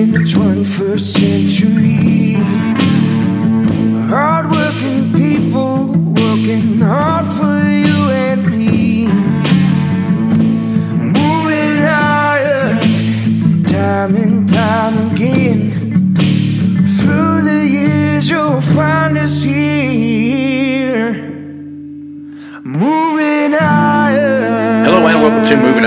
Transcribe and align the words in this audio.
in 0.00 0.12
the 0.12 0.18
21st 0.20 1.00
century. 1.00 2.19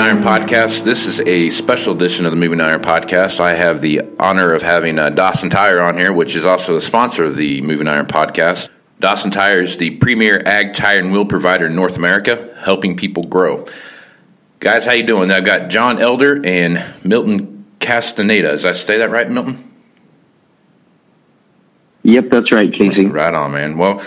Iron 0.04 0.21
Podcast. 0.21 0.83
This 0.83 1.05
is 1.05 1.21
a 1.21 1.49
special 1.49 1.95
edition 1.95 2.25
of 2.25 2.33
the 2.33 2.35
Moving 2.35 2.59
Iron 2.59 2.81
Podcast. 2.81 3.39
I 3.39 3.53
have 3.53 3.80
the 3.80 4.02
honor 4.20 4.53
of 4.53 4.61
having 4.61 4.99
uh, 4.99 5.09
Dawson 5.09 5.49
Tire 5.49 5.81
on 5.81 5.98
here, 5.98 6.11
which 6.11 6.35
is 6.35 6.44
also 6.44 6.75
a 6.75 6.81
sponsor 6.81 7.23
of 7.23 7.38
the 7.38 7.61
Moving 7.61 7.88
Iron 7.88 8.05
Podcast. 8.08 8.67
Dawson 8.99 9.31
Tire 9.31 9.61
is 9.61 9.77
the 9.77 9.91
premier 9.91 10.44
ag 10.45 10.73
tire 10.73 10.99
and 10.99 11.13
wheel 11.13 11.23
provider 11.23 11.67
in 11.67 11.75
North 11.75 11.95
America, 11.95 12.53
helping 12.66 12.97
people 12.97 13.23
grow. 13.23 13.66
Guys, 14.59 14.85
how 14.85 14.91
you 14.91 15.08
doing? 15.08 15.31
I've 15.31 15.45
got 15.45 15.70
John 15.70 16.02
Elder 16.02 16.45
and 16.45 16.83
Milton 17.05 17.63
Castaneda. 17.80 18.49
Does 18.49 18.66
I 18.66 18.73
say 18.73 18.97
that 18.97 19.09
right, 19.09 19.31
Milton? 19.31 19.72
Yep, 22.03 22.30
that's 22.30 22.52
right, 22.52 22.73
Casey. 22.73 23.05
Right 23.05 23.33
on, 23.33 23.53
man. 23.53 23.77
Well, 23.77 24.03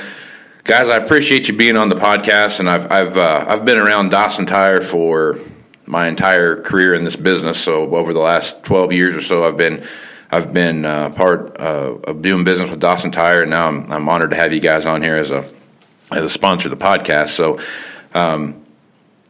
guys, 0.65 0.90
I 0.90 0.98
appreciate 0.98 1.48
you 1.48 1.56
being 1.56 1.78
on 1.78 1.88
the 1.88 1.96
podcast, 1.96 2.60
and 2.60 2.68
I've 2.68 2.92
I've 2.92 3.16
uh, 3.16 3.46
I've 3.48 3.65
been 3.65 3.78
around 3.78 4.10
Dawson 4.10 4.45
Tire 4.45 4.82
for 4.82 5.38
my 5.86 6.08
entire 6.08 6.60
career 6.60 6.95
in 6.95 7.04
this 7.04 7.16
business. 7.16 7.58
So 7.62 7.95
over 7.95 8.12
the 8.12 8.20
last 8.20 8.62
twelve 8.64 8.92
years 8.92 9.14
or 9.14 9.20
so, 9.20 9.45
I've 9.45 9.56
been 9.56 9.86
I've 10.30 10.52
been 10.52 10.84
uh, 10.84 11.10
part 11.10 11.59
uh, 11.60 11.95
of 12.04 12.23
doing 12.23 12.45
business 12.45 12.70
with 12.70 12.80
Dawson 12.80 13.10
Tire, 13.10 13.43
and 13.43 13.51
now 13.51 13.68
I'm, 13.68 13.90
I'm 13.90 14.09
honored 14.09 14.30
to 14.30 14.37
have 14.37 14.52
you 14.52 14.60
guys 14.60 14.84
on 14.87 15.02
here 15.02 15.16
as 15.16 15.30
a 15.30 15.48
as 16.12 16.24
a 16.24 16.28
sponsor 16.28 16.68
of 16.70 16.78
the 16.78 16.84
podcast. 16.84 17.28
So. 17.30 17.60
Um, 18.15 18.62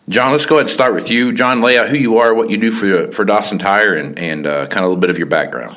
John, 0.08 0.30
let's 0.30 0.46
go 0.46 0.54
ahead 0.54 0.66
and 0.66 0.70
start 0.70 0.94
with 0.94 1.10
you. 1.10 1.32
John, 1.32 1.60
lay 1.60 1.76
out 1.76 1.88
who 1.88 1.96
you 1.96 2.18
are, 2.18 2.32
what 2.32 2.48
you 2.48 2.58
do 2.58 2.70
for 2.70 3.10
for 3.10 3.24
Dawson 3.24 3.58
Tire, 3.58 3.94
and, 3.94 4.16
and 4.16 4.46
uh, 4.46 4.68
kind 4.68 4.78
of 4.78 4.84
a 4.84 4.86
little 4.86 5.00
bit 5.00 5.10
of 5.10 5.18
your 5.18 5.26
background. 5.26 5.76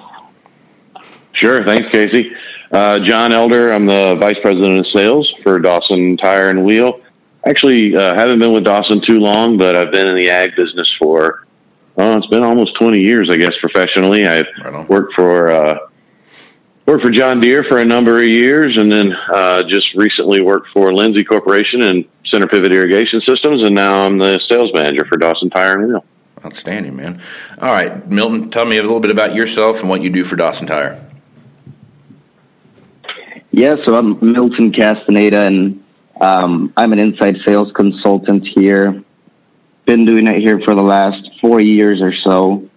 Sure. 1.33 1.65
Thanks, 1.65 1.89
Casey. 1.89 2.35
Uh, 2.71 2.99
John 2.99 3.33
Elder. 3.33 3.73
I'm 3.73 3.87
the 3.87 4.15
vice 4.19 4.37
president 4.39 4.77
of 4.77 4.85
sales 4.93 5.33
for 5.41 5.57
Dawson 5.57 6.15
Tire 6.17 6.51
and 6.51 6.63
Wheel. 6.63 7.01
Actually, 7.45 7.95
uh, 7.95 8.15
haven't 8.15 8.39
been 8.39 8.51
with 8.51 8.65
Dawson 8.65 8.99
too 9.01 9.19
long, 9.19 9.57
but 9.57 9.75
I've 9.75 9.91
been 9.91 10.07
in 10.07 10.15
the 10.15 10.29
ag 10.29 10.55
business 10.55 10.87
for 10.99 11.45
oh, 11.99 12.17
it's 12.17 12.27
been 12.27 12.43
almost 12.43 12.77
20 12.79 12.99
years, 12.99 13.29
I 13.31 13.37
guess, 13.37 13.53
professionally. 13.59 14.25
I've 14.25 14.47
Right 14.63 14.89
worked 14.89 15.13
for 15.13 15.51
uh, 15.51 15.77
worked 16.85 17.03
for 17.03 17.11
John 17.11 17.39
Deere 17.39 17.63
for 17.69 17.77
a 17.79 17.85
number 17.85 18.19
of 18.19 18.27
years, 18.27 18.75
and 18.77 18.91
then 18.91 19.13
uh, 19.31 19.63
just 19.63 19.87
recently 19.95 20.41
worked 20.41 20.69
for 20.69 20.93
Lindsay 20.93 21.23
Corporation 21.23 21.83
and 21.83 22.05
Center 22.25 22.47
Pivot 22.47 22.71
Irrigation 22.71 23.21
Systems, 23.27 23.65
and 23.65 23.75
now 23.75 24.05
I'm 24.05 24.17
the 24.17 24.39
sales 24.49 24.71
manager 24.73 25.05
for 25.05 25.17
Dawson 25.17 25.49
Tire 25.49 25.79
and 25.79 25.87
Wheel. 25.87 26.05
Outstanding, 26.43 26.95
man. 26.95 27.21
All 27.59 27.69
right, 27.69 28.09
Milton, 28.09 28.49
tell 28.49 28.65
me 28.65 28.77
a 28.77 28.81
little 28.81 29.01
bit 29.01 29.11
about 29.11 29.35
yourself 29.35 29.81
and 29.81 29.89
what 29.89 30.01
you 30.01 30.09
do 30.09 30.23
for 30.23 30.35
Dawson 30.35 30.67
Tire. 30.67 31.05
Yeah, 33.51 33.75
so 33.85 33.95
I'm 33.95 34.17
Milton 34.21 34.71
Castaneda, 34.71 35.41
and 35.41 35.83
um, 36.19 36.73
I'm 36.75 36.93
an 36.93 36.99
inside 36.99 37.37
sales 37.45 37.71
consultant 37.73 38.47
here. 38.55 39.03
Been 39.85 40.05
doing 40.05 40.27
it 40.27 40.39
here 40.39 40.59
for 40.65 40.75
the 40.75 40.83
last 40.83 41.29
four 41.41 41.59
years 41.59 42.01
or 42.01 42.13
so, 42.13 42.69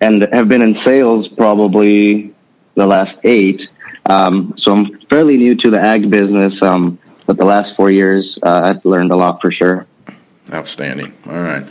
and 0.00 0.26
have 0.32 0.48
been 0.48 0.62
in 0.62 0.78
sales 0.84 1.28
probably 1.36 2.34
the 2.74 2.86
last 2.86 3.16
eight. 3.24 3.60
Um, 4.06 4.54
so 4.58 4.72
I'm 4.72 5.00
fairly 5.10 5.36
new 5.36 5.54
to 5.56 5.70
the 5.70 5.78
ag 5.78 6.10
business, 6.10 6.54
um, 6.62 6.98
but 7.26 7.36
the 7.36 7.44
last 7.44 7.76
four 7.76 7.90
years 7.90 8.38
uh, 8.42 8.62
I've 8.64 8.84
learned 8.84 9.12
a 9.12 9.16
lot 9.16 9.40
for 9.40 9.52
sure. 9.52 9.86
Outstanding. 10.52 11.12
All 11.26 11.40
right. 11.40 11.64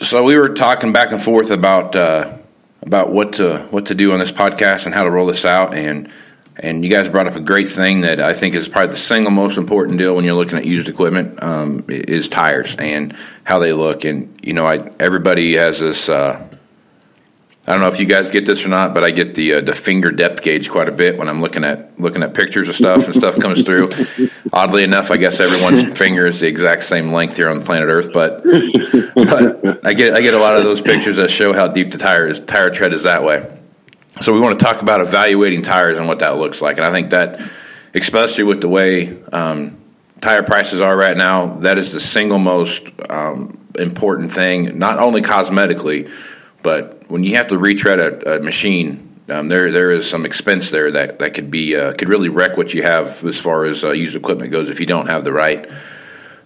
So 0.00 0.24
we 0.24 0.36
were 0.36 0.48
talking 0.54 0.92
back 0.92 1.12
and 1.12 1.22
forth 1.22 1.50
about 1.50 1.94
uh, 1.94 2.38
about 2.80 3.12
what 3.12 3.34
to 3.34 3.58
what 3.70 3.86
to 3.86 3.94
do 3.94 4.12
on 4.12 4.18
this 4.18 4.32
podcast 4.32 4.86
and 4.86 4.94
how 4.94 5.04
to 5.04 5.10
roll 5.10 5.26
this 5.26 5.44
out, 5.44 5.74
and 5.74 6.10
and 6.56 6.84
you 6.84 6.90
guys 6.90 7.08
brought 7.08 7.26
up 7.26 7.36
a 7.36 7.40
great 7.40 7.68
thing 7.68 8.02
that 8.02 8.20
I 8.20 8.34
think 8.34 8.54
is 8.54 8.68
probably 8.68 8.90
the 8.90 8.98
single 8.98 9.32
most 9.32 9.56
important 9.56 9.98
deal 9.98 10.14
when 10.14 10.24
you're 10.24 10.34
looking 10.34 10.58
at 10.58 10.66
used 10.66 10.88
equipment 10.88 11.42
um, 11.42 11.84
is 11.88 12.28
tires 12.28 12.76
and 12.78 13.16
how 13.44 13.58
they 13.58 13.72
look. 13.72 14.04
And 14.04 14.38
you 14.42 14.52
know, 14.52 14.66
I 14.66 14.90
everybody 14.98 15.54
has 15.54 15.80
this. 15.80 16.08
Uh, 16.08 16.48
I 17.64 17.70
don't 17.70 17.80
know 17.80 17.86
if 17.86 18.00
you 18.00 18.06
guys 18.06 18.28
get 18.28 18.44
this 18.44 18.66
or 18.66 18.68
not, 18.68 18.92
but 18.92 19.04
I 19.04 19.12
get 19.12 19.34
the 19.34 19.54
uh, 19.54 19.60
the 19.60 19.72
finger 19.72 20.10
depth 20.10 20.42
gauge 20.42 20.68
quite 20.68 20.88
a 20.88 20.92
bit 20.92 21.16
when 21.16 21.28
I'm 21.28 21.40
looking 21.40 21.64
at 21.64 21.98
looking 21.98 22.22
at 22.22 22.34
pictures 22.34 22.68
of 22.68 22.76
stuff 22.76 23.04
and 23.04 23.14
stuff 23.14 23.38
comes 23.38 23.62
through. 23.62 23.88
Oddly 24.52 24.84
enough, 24.84 25.10
I 25.10 25.16
guess 25.16 25.40
everyone's 25.40 25.96
finger 25.98 26.26
is 26.26 26.40
the 26.40 26.48
exact 26.48 26.82
same 26.82 27.12
length 27.12 27.36
here 27.36 27.48
on 27.48 27.62
planet 27.62 27.88
Earth, 27.88 28.12
but 28.12 28.42
but 29.14 29.86
I 29.86 29.94
get 29.94 30.12
I 30.12 30.20
get 30.20 30.34
a 30.34 30.38
lot 30.38 30.56
of 30.56 30.64
those 30.64 30.80
pictures 30.80 31.16
that 31.16 31.30
show 31.30 31.52
how 31.52 31.68
deep 31.68 31.92
the 31.92 31.98
tire 31.98 32.28
is, 32.28 32.40
tire 32.40 32.70
tread 32.70 32.92
is 32.92 33.04
that 33.04 33.24
way. 33.24 33.61
So 34.20 34.32
we 34.32 34.40
want 34.40 34.58
to 34.58 34.64
talk 34.64 34.82
about 34.82 35.00
evaluating 35.00 35.62
tires 35.62 35.98
and 35.98 36.06
what 36.06 36.18
that 36.18 36.36
looks 36.36 36.60
like, 36.60 36.76
and 36.76 36.84
I 36.84 36.92
think 36.92 37.10
that, 37.10 37.40
especially 37.94 38.44
with 38.44 38.60
the 38.60 38.68
way 38.68 39.22
um, 39.32 39.80
tire 40.20 40.42
prices 40.42 40.80
are 40.80 40.96
right 40.96 41.16
now, 41.16 41.54
that 41.60 41.78
is 41.78 41.92
the 41.92 42.00
single 42.00 42.38
most 42.38 42.82
um, 43.08 43.58
important 43.78 44.30
thing, 44.32 44.78
not 44.78 44.98
only 44.98 45.22
cosmetically, 45.22 46.10
but 46.62 47.10
when 47.10 47.24
you 47.24 47.36
have 47.36 47.48
to 47.48 47.58
retread 47.58 47.98
a, 47.98 48.36
a 48.36 48.40
machine. 48.40 49.08
Um, 49.28 49.48
there, 49.48 49.70
there 49.70 49.92
is 49.92 50.10
some 50.10 50.26
expense 50.26 50.70
there 50.70 50.90
that, 50.90 51.20
that 51.20 51.32
could 51.32 51.50
be 51.50 51.76
uh, 51.76 51.94
could 51.94 52.08
really 52.08 52.28
wreck 52.28 52.56
what 52.56 52.74
you 52.74 52.82
have 52.82 53.24
as 53.24 53.38
far 53.38 53.64
as 53.64 53.84
uh, 53.84 53.92
used 53.92 54.16
equipment 54.16 54.50
goes 54.50 54.68
if 54.68 54.80
you 54.80 54.84
don't 54.84 55.06
have 55.06 55.22
the 55.24 55.32
right 55.32 55.70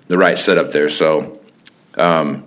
the 0.08 0.18
right 0.18 0.38
setup 0.38 0.70
there. 0.72 0.88
So, 0.88 1.40
um, 1.96 2.45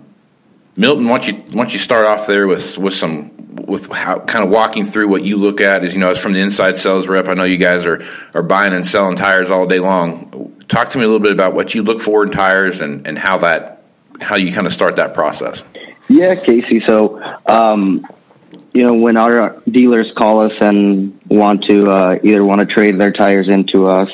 Milton, 0.80 1.08
why 1.08 1.18
don't 1.18 1.28
you 1.28 1.34
why 1.34 1.64
don't 1.64 1.72
you 1.74 1.78
start 1.78 2.06
off 2.06 2.26
there 2.26 2.46
with 2.46 2.78
with 2.78 2.94
some 2.94 3.30
with 3.66 3.92
how 3.92 4.18
kind 4.20 4.42
of 4.42 4.50
walking 4.50 4.86
through 4.86 5.08
what 5.08 5.22
you 5.22 5.36
look 5.36 5.60
at 5.60 5.84
is 5.84 5.92
you 5.92 6.00
know 6.00 6.10
as 6.10 6.18
from 6.18 6.32
the 6.32 6.40
inside 6.40 6.78
sales 6.78 7.06
rep. 7.06 7.28
I 7.28 7.34
know 7.34 7.44
you 7.44 7.58
guys 7.58 7.84
are 7.84 8.02
are 8.34 8.42
buying 8.42 8.72
and 8.72 8.86
selling 8.86 9.16
tires 9.16 9.50
all 9.50 9.66
day 9.66 9.78
long. 9.78 10.56
Talk 10.68 10.88
to 10.90 10.98
me 10.98 11.04
a 11.04 11.06
little 11.06 11.20
bit 11.20 11.32
about 11.32 11.52
what 11.52 11.74
you 11.74 11.82
look 11.82 12.00
for 12.00 12.24
in 12.24 12.30
tires 12.32 12.80
and 12.80 13.06
and 13.06 13.18
how 13.18 13.36
that 13.38 13.82
how 14.22 14.36
you 14.36 14.54
kind 14.54 14.66
of 14.66 14.72
start 14.72 14.96
that 14.96 15.12
process. 15.12 15.62
Yeah, 16.08 16.34
Casey. 16.34 16.82
So, 16.86 17.22
um, 17.46 18.06
you 18.72 18.82
know, 18.82 18.94
when 18.94 19.18
our 19.18 19.60
dealers 19.70 20.10
call 20.16 20.40
us 20.40 20.52
and 20.62 21.20
want 21.28 21.64
to 21.64 21.90
uh, 21.90 22.18
either 22.22 22.42
want 22.42 22.60
to 22.60 22.66
trade 22.66 22.98
their 22.98 23.12
tires 23.12 23.48
into 23.48 23.86
us, 23.86 24.08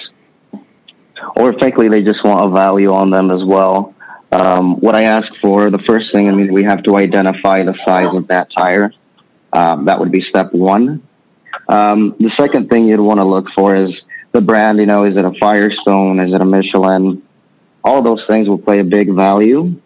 or 1.37 1.53
frankly, 1.53 1.89
they 1.89 2.03
just 2.03 2.25
want 2.25 2.45
a 2.45 2.51
value 2.51 2.93
on 2.93 3.11
them 3.11 3.31
as 3.31 3.45
well. 3.45 3.95
Um, 4.33 4.81
what 4.81 4.95
I 4.95 5.05
ask 5.05 5.29
for, 5.41 5.71
the 5.71 5.83
first 5.87 6.07
thing, 6.13 6.29
I 6.29 6.33
mean, 6.33 6.53
we 6.53 6.65
have 6.65 6.83
to 6.85 6.97
identify 6.97 7.63
the 7.63 7.75
size 7.87 8.13
of 8.13 8.29
that 8.29 8.49
tire. 8.57 8.93
Um, 9.53 9.87
that 9.87 9.99
would 10.01 10.11
be 10.11 10.23
step 10.29 10.53
one. 10.53 11.07
Um, 11.69 12.17
the 12.19 12.31
second 12.39 12.69
thing 12.69 12.87
you'd 12.89 13.01
want 13.01 13.21
to 13.21 13.27
look 13.27 13.47
for 13.55 13.77
is 13.77 13.91
the 14.33 14.41
brand. 14.41 14.79
You 14.79 14.87
know, 14.87 15.05
is 15.05 15.17
it 15.17 15.25
a 15.25 15.33
Firestone? 15.41 16.21
Is 16.21 16.35
it 16.35 16.41
a 16.41 16.45
Michelin? 16.45 17.23
All 17.85 18.03
those 18.03 18.23
things 18.29 18.49
will 18.49 18.59
play 18.59 18.81
a 18.81 18.85
big 18.85 19.15
value. 19.15 19.81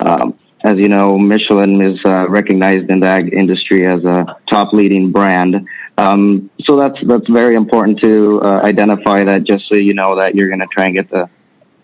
Um, 0.00 0.38
as 0.64 0.74
you 0.76 0.88
know, 0.88 1.18
Michelin 1.18 1.80
is 1.80 1.98
uh, 2.04 2.28
recognized 2.28 2.90
in 2.90 3.00
the 3.00 3.06
ag 3.06 3.32
industry 3.32 3.86
as 3.86 4.04
a 4.04 4.36
top 4.50 4.72
leading 4.72 5.12
brand. 5.12 5.66
Um, 5.96 6.50
so 6.64 6.76
that's 6.76 6.96
that's 7.06 7.28
very 7.28 7.54
important 7.54 8.00
to 8.02 8.40
uh, 8.42 8.60
identify 8.64 9.24
that, 9.24 9.44
just 9.44 9.64
so 9.68 9.76
you 9.76 9.94
know 9.94 10.18
that 10.20 10.34
you're 10.34 10.48
going 10.48 10.60
to 10.60 10.66
try 10.66 10.86
and 10.86 10.94
get 10.94 11.10
the 11.10 11.28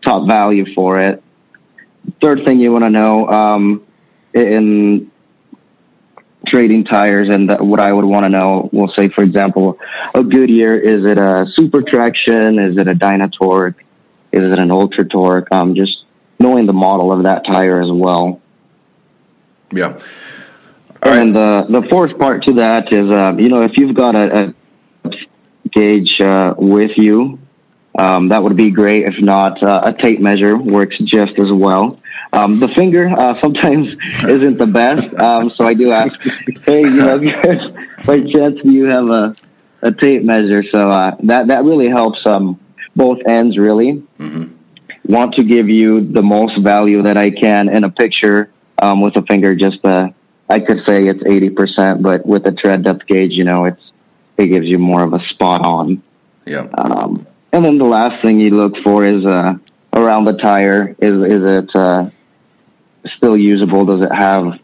top 0.04 0.28
value 0.28 0.74
for 0.74 1.00
it. 1.00 1.22
Third 2.20 2.44
thing 2.44 2.60
you 2.60 2.70
want 2.70 2.84
to 2.84 2.90
know 2.90 3.28
um, 3.28 3.86
in 4.32 5.10
trading 6.46 6.84
tires, 6.84 7.28
and 7.34 7.50
that 7.50 7.64
what 7.64 7.80
I 7.80 7.92
would 7.92 8.04
want 8.04 8.24
to 8.24 8.28
know, 8.28 8.68
we'll 8.72 8.92
say, 8.96 9.08
for 9.08 9.22
example, 9.22 9.78
a 10.14 10.22
Goodyear 10.22 10.76
is 10.76 11.04
it 11.04 11.18
a 11.18 11.46
Super 11.56 11.82
Traction? 11.82 12.58
Is 12.58 12.76
it 12.76 12.86
a 12.86 12.94
Dynatorque? 12.94 13.76
Is 14.32 14.42
it 14.52 14.60
an 14.60 14.70
Ultra 14.70 15.06
Torque? 15.06 15.50
Um, 15.52 15.74
just 15.74 16.04
knowing 16.38 16.66
the 16.66 16.72
model 16.72 17.12
of 17.12 17.24
that 17.24 17.44
tire 17.46 17.82
as 17.82 17.90
well. 17.90 18.40
Yeah. 19.72 19.98
And 21.02 21.34
the 21.36 21.66
the 21.68 21.86
fourth 21.90 22.18
part 22.18 22.44
to 22.44 22.54
that 22.54 22.92
is, 22.92 23.10
uh, 23.10 23.34
you 23.38 23.48
know, 23.48 23.62
if 23.62 23.72
you've 23.76 23.94
got 23.94 24.14
a, 24.16 24.54
a 25.04 25.10
gauge 25.70 26.20
uh, 26.20 26.54
with 26.56 26.92
you, 26.96 27.38
um, 27.98 28.28
that 28.28 28.42
would 28.42 28.56
be 28.56 28.70
great. 28.70 29.04
If 29.04 29.14
not, 29.20 29.62
uh, 29.62 29.82
a 29.84 29.92
tape 29.92 30.20
measure 30.20 30.56
works 30.56 30.96
just 31.04 31.38
as 31.38 31.52
well. 31.52 31.98
Um, 32.32 32.58
the 32.58 32.68
finger 32.68 33.08
uh, 33.08 33.34
sometimes 33.42 33.88
isn't 34.24 34.58
the 34.58 34.66
best, 34.66 35.14
um, 35.16 35.50
so 35.50 35.66
I 35.66 35.74
do 35.74 35.92
ask, 35.92 36.14
hey, 36.64 36.80
you 36.80 36.90
know, 36.90 37.18
by 38.06 38.20
chance 38.20 38.60
do 38.62 38.72
you 38.72 38.86
have 38.86 39.08
a, 39.08 39.34
a 39.82 39.92
tape 39.92 40.24
measure? 40.24 40.62
So 40.72 40.90
uh, 40.90 41.16
that 41.24 41.48
that 41.48 41.64
really 41.64 41.88
helps 41.88 42.18
um, 42.26 42.60
both 42.96 43.18
ends. 43.26 43.56
Really 43.56 44.02
want 45.06 45.34
to 45.34 45.44
give 45.44 45.68
you 45.68 46.12
the 46.12 46.22
most 46.22 46.60
value 46.62 47.02
that 47.02 47.16
I 47.16 47.30
can 47.30 47.68
in 47.68 47.84
a 47.84 47.90
picture 47.90 48.50
um, 48.80 49.00
with 49.00 49.16
a 49.16 49.22
finger. 49.22 49.54
Just 49.54 49.84
uh, 49.84 50.08
I 50.48 50.60
could 50.60 50.78
say 50.86 51.06
it's 51.06 51.22
80%, 51.22 52.02
but 52.02 52.26
with 52.26 52.46
a 52.46 52.52
tread 52.52 52.84
depth 52.84 53.06
gauge, 53.06 53.32
you 53.32 53.44
know, 53.44 53.64
it's, 53.64 53.80
it 54.36 54.46
gives 54.46 54.66
you 54.66 54.78
more 54.78 55.02
of 55.02 55.12
a 55.12 55.20
spot 55.30 55.64
on. 55.64 56.02
Yeah. 56.46 56.68
And 57.54 57.64
then 57.64 57.78
the 57.78 57.84
last 57.84 58.20
thing 58.20 58.40
you 58.40 58.50
look 58.50 58.74
for 58.82 59.04
is, 59.04 59.24
uh, 59.24 59.54
around 59.92 60.24
the 60.24 60.32
tire. 60.32 60.96
Is, 60.98 61.12
is 61.12 61.42
it, 61.44 61.70
uh, 61.76 62.10
still 63.16 63.36
usable? 63.36 63.84
Does 63.84 64.04
it 64.06 64.12
have 64.12 64.58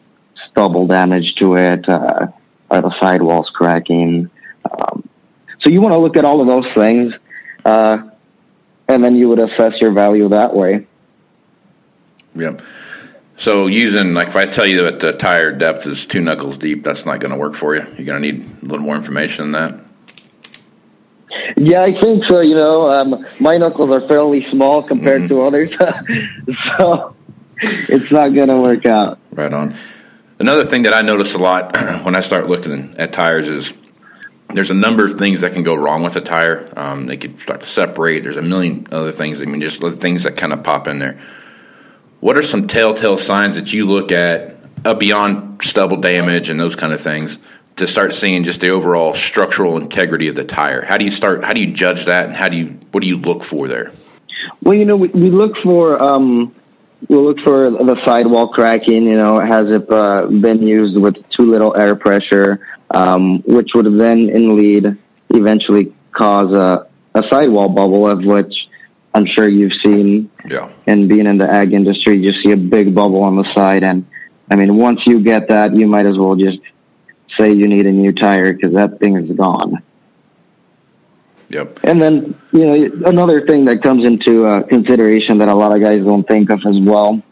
stubble 0.51 0.87
damage 0.87 1.35
to 1.41 1.55
it? 1.55 1.89
Uh, 1.89 2.27
are 2.69 2.83
the 2.83 2.93
sidewalls 3.01 3.49
cracking? 3.55 4.29
Um, 4.69 5.09
so 5.61 5.71
you 5.71 5.81
want 5.81 5.93
to 5.93 6.01
look 6.01 6.17
at 6.17 6.25
all 6.25 6.41
of 6.41 6.49
those 6.49 6.67
things, 6.75 7.15
uh, 7.65 7.99
and 8.89 9.05
then 9.05 9.15
you 9.15 9.29
would 9.29 9.41
assess 9.41 9.73
your 9.81 9.93
value 9.93 10.29
that 10.31 10.55
way. 10.55 10.87
Yeah. 12.35 12.61
So 13.37 13.67
using 13.69 14.15
like 14.15 14.29
if 14.29 14.37
I 14.37 14.47
tell 14.47 14.67
you 14.67 14.83
that 14.85 15.01
the 15.01 15.13
tire 15.13 15.53
depth 15.53 15.87
is 15.87 16.05
two 16.05 16.21
knuckles 16.21 16.59
deep, 16.59 16.85
that's 16.85 17.07
not 17.07 17.21
going 17.21 17.33
to 17.33 17.39
work 17.39 17.55
for 17.55 17.75
you. 17.75 17.83
You're 17.97 18.07
going 18.07 18.21
to 18.23 18.33
need 18.33 18.47
a 18.63 18.65
little 18.65 18.85
more 18.85 18.97
information 18.97 19.53
than 19.53 19.77
that. 19.77 19.85
Yeah, 21.63 21.83
I 21.83 22.01
think 22.01 22.25
so. 22.25 22.43
You 22.43 22.55
know, 22.55 22.91
um, 22.91 23.27
my 23.39 23.59
knuckles 23.59 23.91
are 23.91 24.01
fairly 24.09 24.47
small 24.51 24.83
compared 24.83 25.29
to 25.29 25.43
others, 25.43 25.71
so 26.79 27.15
it's 27.61 28.11
not 28.11 28.29
going 28.29 28.49
to 28.49 28.57
work 28.57 28.87
out. 28.87 29.19
Right 29.33 29.53
on. 29.53 29.77
Another 30.39 30.65
thing 30.65 30.85
that 30.85 30.95
I 30.95 31.03
notice 31.03 31.35
a 31.35 31.39
lot 31.39 31.77
when 32.03 32.17
I 32.17 32.21
start 32.21 32.49
looking 32.49 32.95
at 32.97 33.13
tires 33.13 33.47
is 33.47 33.75
there's 34.55 34.71
a 34.71 34.75
number 34.75 35.05
of 35.05 35.19
things 35.19 35.43
that 35.43 35.53
can 35.53 35.63
go 35.63 35.75
wrong 35.75 36.03
with 36.03 36.17
a 36.17 36.23
tire. 36.23 36.73
Um, 36.77 37.05
they 37.05 37.19
could 37.19 37.39
start 37.41 37.61
to 37.61 37.67
separate. 37.67 38.21
There's 38.23 38.39
a 38.39 38.43
million 38.43 38.87
other 38.91 39.13
things. 39.13 39.43
I 39.43 39.45
mean, 39.45 39.61
just 39.61 39.83
things 39.99 40.23
that 40.23 40.39
kind 40.39 40.55
of 40.55 40.65
pop 40.65 40.89
in 40.89 40.99
there. 40.99 41.21
What 42.21 42.39
are 42.39 42.43
some 42.43 42.69
telltale 42.69 43.19
signs 43.19 43.57
that 43.57 43.71
you 43.71 43.85
look 43.85 44.13
at 44.13 44.57
uh, 44.87 44.95
beyond 44.95 45.63
stubble 45.63 45.99
damage 45.99 46.49
and 46.49 46.59
those 46.59 46.75
kind 46.75 46.95
of 46.95 47.03
things 47.03 47.39
to 47.81 47.87
start 47.87 48.15
seeing 48.15 48.45
just 48.45 48.61
the 48.61 48.71
overall 48.71 49.15
structural 49.15 49.77
integrity 49.77 50.29
of 50.29 50.37
the 50.37 50.45
tire? 50.45 50.85
How 50.85 50.97
do 50.97 51.05
you 51.05 51.11
start? 51.11 51.45
How 51.45 51.53
do 51.53 51.61
you 51.61 51.73
judge 51.73 52.05
that, 52.05 52.27
and 52.27 52.35
how 52.35 52.49
do 52.49 52.57
you 52.57 52.79
what 52.93 53.01
do 53.03 53.09
you 53.09 53.17
look 53.17 53.43
for 53.43 53.69
there? 53.69 53.93
Well, 54.63 54.75
you 54.75 54.85
know, 54.85 54.97
we, 54.97 55.09
we 55.09 55.31
look 55.31 55.57
for 55.63 56.01
um, 56.01 56.55
we 57.09 57.17
look 57.17 57.39
for 57.41 57.71
the 57.71 57.97
sidewall 58.07 58.49
cracking. 58.49 59.05
You 59.05 59.17
know, 59.17 59.41
has 59.41 59.69
it 59.69 59.91
uh, 59.91 60.27
been 60.27 60.63
used 60.63 60.99
with 60.99 61.17
too 61.37 61.51
little 61.51 61.77
air 61.77 61.97
pressure, 61.97 62.67
um, 62.91 63.43
which 63.43 63.71
would 63.75 63.87
then 63.99 64.29
in 64.29 64.57
lead 64.57 64.97
eventually 65.31 65.95
cause 66.13 66.53
a, 66.53 66.87
a 67.15 67.23
sidewall 67.31 67.69
bubble, 67.69 68.07
of 68.07 68.25
which 68.25 68.53
I'm 69.15 69.27
sure 69.27 69.49
you've 69.49 69.73
seen. 69.85 70.31
Yeah. 70.49 70.71
And 70.87 71.09
being 71.09 71.27
in 71.27 71.39
the 71.39 71.49
ag 71.49 71.73
industry, 71.73 72.19
you 72.19 72.33
see 72.45 72.53
a 72.53 72.57
big 72.57 72.95
bubble 72.95 73.25
on 73.25 73.37
the 73.37 73.47
side, 73.55 73.83
and 73.83 74.07
I 74.51 74.57
mean, 74.57 74.77
once 74.77 75.01
you 75.07 75.23
get 75.23 75.49
that, 75.49 75.75
you 75.75 75.87
might 75.87 76.07
as 76.07 76.19
well 76.19 76.35
just 76.35 76.59
say 77.39 77.53
you 77.53 77.69
need 77.69 77.87
a 77.87 77.93
new 77.93 78.13
tire 78.13 78.53
because 78.53 78.75
that 78.75 78.99
thing 78.99 79.17
is 79.17 79.37
gone. 79.37 79.83
Yep. 81.51 81.81
And 81.83 82.01
then, 82.01 82.39
you 82.53 82.67
know, 82.67 83.09
another 83.09 83.45
thing 83.45 83.65
that 83.65 83.83
comes 83.83 84.05
into 84.05 84.47
uh, 84.47 84.63
consideration 84.63 85.39
that 85.39 85.49
a 85.49 85.55
lot 85.55 85.75
of 85.75 85.83
guys 85.83 86.05
don't 86.05 86.27
think 86.27 86.49
of 86.51 86.61
as 86.61 86.79
well 86.81 87.23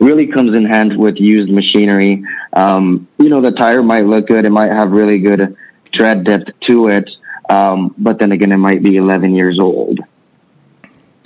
really 0.00 0.26
comes 0.26 0.56
in 0.56 0.64
hand 0.64 0.96
with 0.96 1.16
used 1.16 1.50
machinery. 1.50 2.24
Um, 2.52 3.08
you 3.18 3.28
know, 3.28 3.40
the 3.40 3.50
tire 3.50 3.82
might 3.82 4.06
look 4.06 4.26
good, 4.26 4.44
it 4.44 4.50
might 4.50 4.72
have 4.72 4.90
really 4.90 5.18
good 5.18 5.56
tread 5.94 6.24
depth 6.24 6.50
to 6.68 6.88
it, 6.88 7.08
um, 7.48 7.94
but 7.96 8.18
then 8.18 8.32
again, 8.32 8.52
it 8.52 8.58
might 8.58 8.82
be 8.82 8.96
11 8.96 9.34
years 9.34 9.58
old. 9.60 10.00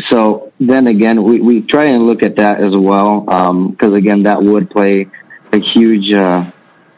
So 0.09 0.53
then 0.59 0.87
again, 0.87 1.23
we, 1.23 1.41
we 1.41 1.61
try 1.63 1.85
and 1.85 2.03
look 2.03 2.23
at 2.23 2.37
that 2.37 2.61
as 2.61 2.75
well, 2.75 3.21
because 3.71 3.95
again, 3.95 4.25
that 4.25 4.43
would 4.43 4.71
play 4.71 5.09
a 5.53 5.59
huge 5.59 6.13
uh, 6.13 6.51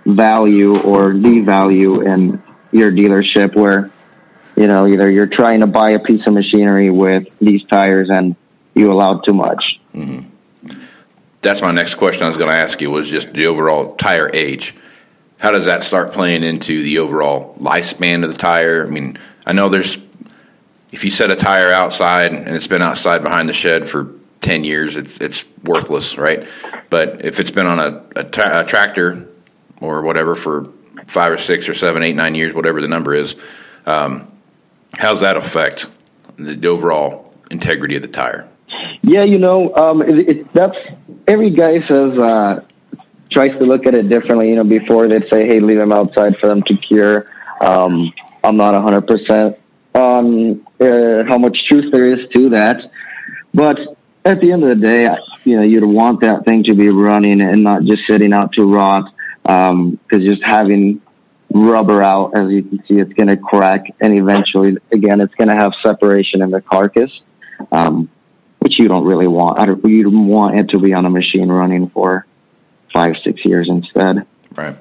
value 0.05 0.77
or 0.83 1.13
devalue 1.13 2.07
in 2.07 2.43
your 2.73 2.91
dealership 2.91 3.55
where 3.55 3.91
you 4.57 4.67
know, 4.67 4.87
either 4.87 5.11
you're 5.11 5.27
trying 5.27 5.61
to 5.61 5.67
buy 5.67 5.91
a 5.91 5.99
piece 5.99 6.27
of 6.27 6.35
machinery 6.35 6.91
with 6.91 7.27
these 7.41 7.65
tires 7.65 8.09
and 8.11 8.37
you 8.75 8.93
allowed 8.93 9.25
too 9.25 9.33
much. 9.33 9.81
Mm-hmm. 9.95 10.29
That's 11.41 11.63
my 11.63 11.73
next 11.73 11.97
question 11.97 12.25
I 12.25 12.29
was 12.29 12.37
going 12.37 12.51
to 12.51 12.57
ask 12.57 12.81
you 12.81 12.91
was 12.91 13.11
just 13.11 13.33
the 13.33 13.47
overall 13.47 13.97
tire 13.97 14.31
age. 14.33 14.75
How 15.39 15.51
does 15.51 15.65
that 15.65 15.83
start 15.83 16.13
playing 16.13 16.45
into 16.45 16.83
the 16.83 16.99
overall 16.99 17.57
lifespan 17.59 18.23
of 18.23 18.31
the 18.31 18.37
tire? 18.37 18.87
I 18.87 18.91
mean, 18.91 19.19
I 19.45 19.53
know 19.53 19.69
there's 19.69 19.99
if 20.93 21.05
you 21.05 21.11
set 21.11 21.31
a 21.31 21.37
tire 21.37 21.73
outside 21.73 22.33
and 22.33 22.55
it's 22.55 22.67
been 22.67 22.83
outside 22.83 23.23
behind 23.25 23.49
the 23.49 23.55
shed 23.55 23.89
for 23.89 24.13
10 24.43 24.63
years, 24.63 24.95
it's, 24.95 25.17
it's 25.19 25.45
worthless, 25.65 26.19
right? 26.19 26.47
But 26.91 27.25
if 27.25 27.41
it's 27.41 27.51
been 27.51 27.67
on 27.67 27.79
a 28.15 28.25
tractor 28.25 29.27
or 29.85 30.03
whatever 30.03 30.35
for 30.35 30.71
five 31.07 31.33
or 31.33 31.39
six 31.39 31.69
or 31.69 31.75
seven, 31.75 32.03
eight, 32.03 32.17
nine 32.17 32.35
years, 32.35 32.55
whatever 32.55 32.81
the 32.81 32.89
number 32.89 33.15
is, 33.15 33.37
um, 33.87 34.31
how's 34.95 35.21
that 35.21 35.37
affect 35.37 35.87
the, 36.37 36.69
overall 36.69 37.35
integrity 37.51 37.97
of 37.97 38.03
the 38.03 38.09
tire? 38.09 38.49
Yeah, 39.03 39.25
you 39.25 39.39
know, 39.39 39.75
um, 39.75 40.03
it, 40.03 40.29
it, 40.29 40.53
that's 40.53 40.77
every 41.27 41.51
guy 41.51 41.87
says 41.89 42.19
uh, 42.19 42.61
tries 43.33 43.51
to 43.51 43.65
look 43.65 43.87
at 43.87 43.95
it 43.95 44.09
differently. 44.09 44.51
You 44.51 44.57
know, 44.57 44.65
before 44.65 45.09
they'd 45.09 45.25
say, 45.33 45.47
"Hey, 45.47 45.61
leave 45.61 45.79
them 45.79 45.93
outside 45.93 46.39
for 46.39 46.47
them 46.47 46.63
to 46.63 46.77
cure." 46.77 47.27
Um, 47.61 48.13
I'm 48.45 48.57
not 48.57 48.75
100 48.75 49.07
percent 49.07 49.59
on 49.95 50.65
uh, 50.81 51.25
how 51.29 51.39
much 51.39 51.57
truth 51.69 51.93
there 51.93 52.13
is 52.13 52.29
to 52.35 52.51
that, 52.51 52.91
but 53.53 53.79
at 54.25 54.41
the 54.41 54.53
end 54.53 54.63
of 54.63 54.69
the 54.69 54.77
day, 54.77 55.09
you 55.45 55.57
know, 55.57 55.63
you'd 55.63 55.85
want 55.85 56.21
that 56.21 56.45
thing 56.45 56.65
to 56.65 56.75
be 56.75 56.89
running 56.89 57.41
and 57.41 57.63
not 57.63 57.83
just 57.83 58.03
sitting 58.09 58.33
out 58.33 58.53
to 58.53 58.65
rot. 58.65 59.12
Because 59.43 59.71
um, 59.71 59.99
just 60.11 60.43
having 60.45 61.01
rubber 61.53 62.03
out, 62.03 62.37
as 62.37 62.51
you 62.51 62.63
can 62.63 62.79
see, 62.87 62.95
it's 62.95 63.13
going 63.13 63.29
to 63.29 63.37
crack, 63.37 63.85
and 64.01 64.15
eventually, 64.15 64.77
again, 64.93 65.21
it's 65.21 65.35
going 65.35 65.49
to 65.49 65.57
have 65.57 65.73
separation 65.85 66.43
in 66.43 66.51
the 66.51 66.61
carcass, 66.61 67.11
um, 67.71 68.09
which 68.61 68.79
you 68.79 68.89
don't 68.89 69.05
really 69.05 69.27
want. 69.27 69.59
I 69.59 69.67
don't, 69.67 69.85
you 69.85 70.09
want 70.11 70.59
it 70.59 70.71
to 70.71 70.79
be 70.79 70.93
on 70.95 71.05
a 71.05 71.11
machine 71.11 71.49
running 71.49 71.91
for 71.91 72.27
five, 72.93 73.15
six 73.25 73.45
years 73.45 73.69
instead. 73.69 74.27
Right. 74.55 74.77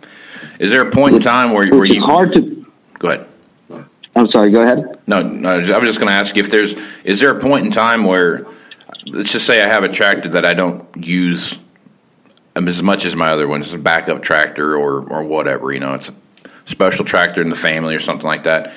Is 0.60 0.70
there 0.70 0.82
a 0.82 0.92
point 0.92 1.16
in 1.16 1.22
time 1.22 1.54
where, 1.54 1.68
where 1.70 1.86
is 1.86 1.96
you 1.96 2.02
hard 2.02 2.34
to. 2.36 2.66
go 3.00 3.10
ahead? 3.10 3.28
I'm 4.16 4.30
sorry. 4.32 4.52
Go 4.52 4.62
ahead. 4.62 5.00
No, 5.08 5.20
no, 5.22 5.52
I 5.52 5.58
was 5.58 5.68
just 5.68 6.00
going 6.00 6.08
to 6.08 6.14
ask 6.14 6.36
if 6.36 6.52
there's 6.52 6.76
is 7.04 7.20
there 7.20 7.30
a 7.30 7.40
point 7.40 7.66
in 7.66 7.72
time 7.72 8.04
where 8.04 8.46
let's 9.06 9.32
just 9.32 9.46
say 9.46 9.62
I 9.64 9.70
have 9.70 9.84
a 9.84 9.90
tractor 9.90 10.30
that 10.30 10.46
I 10.46 10.54
don't 10.54 10.86
use 10.98 11.58
as 12.56 12.84
much 12.84 13.06
as 13.06 13.16
my 13.16 13.30
other 13.30 13.48
ones, 13.48 13.74
a 13.74 13.78
backup 13.78 14.22
tractor 14.22 14.76
or 14.76 15.02
or 15.10 15.24
whatever, 15.24 15.72
you 15.72 15.80
know, 15.80 15.94
it's 15.94 16.10
a 16.10 16.16
special 16.66 17.06
tractor 17.06 17.42
in 17.42 17.50
the 17.50 17.56
family 17.56 17.96
or 17.96 18.00
something 18.00 18.28
like 18.28 18.44
that. 18.44 18.74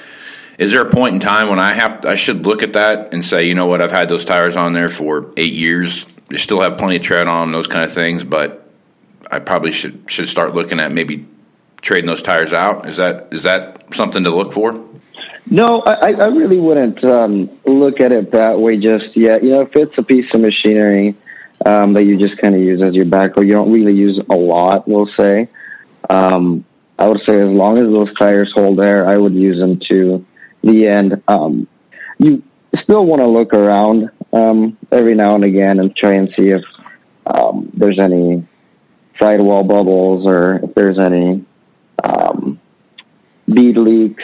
Is 0.58 0.70
there 0.70 0.82
a 0.82 0.90
point 0.90 1.14
in 1.14 1.20
time 1.20 1.48
when 1.48 1.58
I 1.58 1.74
have 1.74 2.04
I 2.04 2.14
should 2.14 2.46
look 2.46 2.62
at 2.62 2.74
that 2.74 3.12
and 3.12 3.24
say, 3.24 3.46
you 3.46 3.54
know 3.54 3.66
what, 3.66 3.82
I've 3.82 3.92
had 3.92 4.08
those 4.08 4.24
tires 4.24 4.56
on 4.56 4.72
there 4.72 4.88
for 4.88 5.32
eight 5.36 5.52
years, 5.52 6.04
they 6.28 6.36
still 6.36 6.60
have 6.60 6.78
plenty 6.78 6.96
of 6.96 7.02
tread 7.02 7.26
on 7.26 7.48
them, 7.48 7.52
those 7.52 7.66
kind 7.66 7.84
of 7.84 7.92
things, 7.92 8.22
but 8.22 8.68
I 9.30 9.40
probably 9.40 9.72
should 9.72 10.04
should 10.06 10.28
start 10.28 10.54
looking 10.54 10.78
at 10.80 10.92
maybe 10.92 11.26
trading 11.82 12.06
those 12.06 12.22
tires 12.22 12.52
out. 12.52 12.88
Is 12.88 12.96
that 12.98 13.28
is 13.32 13.42
that 13.42 13.94
something 13.94 14.24
to 14.24 14.34
look 14.34 14.52
for? 14.52 14.72
No, 15.46 15.82
I, 15.86 16.12
I 16.12 16.26
really 16.28 16.58
wouldn't 16.58 17.04
um, 17.04 17.50
look 17.66 18.00
at 18.00 18.12
it 18.12 18.30
that 18.30 18.58
way 18.58 18.78
just 18.78 19.14
yet. 19.14 19.44
You 19.44 19.50
know, 19.50 19.60
if 19.62 19.76
it's 19.76 19.98
a 19.98 20.02
piece 20.02 20.32
of 20.32 20.40
machinery 20.40 21.14
um, 21.64 21.92
that 21.94 22.04
you 22.04 22.16
just 22.16 22.40
kind 22.40 22.54
of 22.54 22.60
use 22.60 22.82
as 22.82 22.94
your 22.94 23.06
backhoe, 23.06 23.46
you 23.46 23.52
don't 23.52 23.72
really 23.72 23.94
use 23.94 24.20
a 24.30 24.36
lot, 24.36 24.86
we'll 24.86 25.08
say. 25.18 25.48
Um, 26.10 26.64
I 26.98 27.08
would 27.08 27.20
say 27.26 27.40
as 27.40 27.48
long 27.48 27.78
as 27.78 27.84
those 27.84 28.14
tires 28.18 28.52
hold 28.54 28.80
air, 28.80 29.06
I 29.06 29.16
would 29.16 29.34
use 29.34 29.58
them 29.58 29.80
to 29.90 30.24
the 30.62 30.86
end. 30.86 31.22
Um, 31.26 31.66
you 32.18 32.42
still 32.82 33.04
want 33.06 33.20
to 33.20 33.28
look 33.28 33.52
around 33.52 34.10
um, 34.32 34.76
every 34.92 35.14
now 35.14 35.34
and 35.34 35.44
again 35.44 35.80
and 35.80 35.94
try 35.96 36.12
and 36.14 36.28
see 36.36 36.50
if 36.50 36.62
um, 37.26 37.70
there's 37.74 37.98
any 37.98 38.46
sidewall 39.20 39.64
bubbles 39.64 40.26
or 40.26 40.56
if 40.62 40.74
there's 40.74 40.98
any 40.98 41.44
um, 42.02 42.60
bead 43.52 43.76
leaks, 43.76 44.22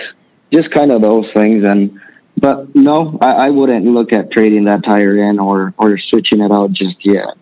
just 0.52 0.70
kind 0.72 0.92
of 0.92 1.02
those 1.02 1.26
things. 1.34 1.68
And 1.68 2.00
but 2.40 2.74
no, 2.74 3.18
I, 3.20 3.46
I 3.46 3.50
wouldn't 3.50 3.84
look 3.84 4.12
at 4.12 4.32
trading 4.32 4.64
that 4.64 4.82
tire 4.84 5.16
in 5.28 5.38
or 5.38 5.74
or 5.78 5.98
switching 5.98 6.40
it 6.40 6.50
out 6.50 6.72
just 6.72 7.04
yet. 7.04 7.36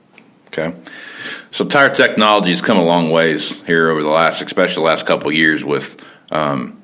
Okay. 0.48 0.74
So 1.50 1.64
tire 1.64 1.94
technology 1.94 2.50
has 2.50 2.60
come 2.60 2.78
a 2.78 2.82
long 2.82 3.10
ways 3.10 3.60
here 3.62 3.90
over 3.90 4.02
the 4.02 4.08
last, 4.08 4.42
especially 4.42 4.82
the 4.82 4.86
last 4.86 5.06
couple 5.06 5.30
years 5.32 5.64
with, 5.64 6.02
um, 6.30 6.80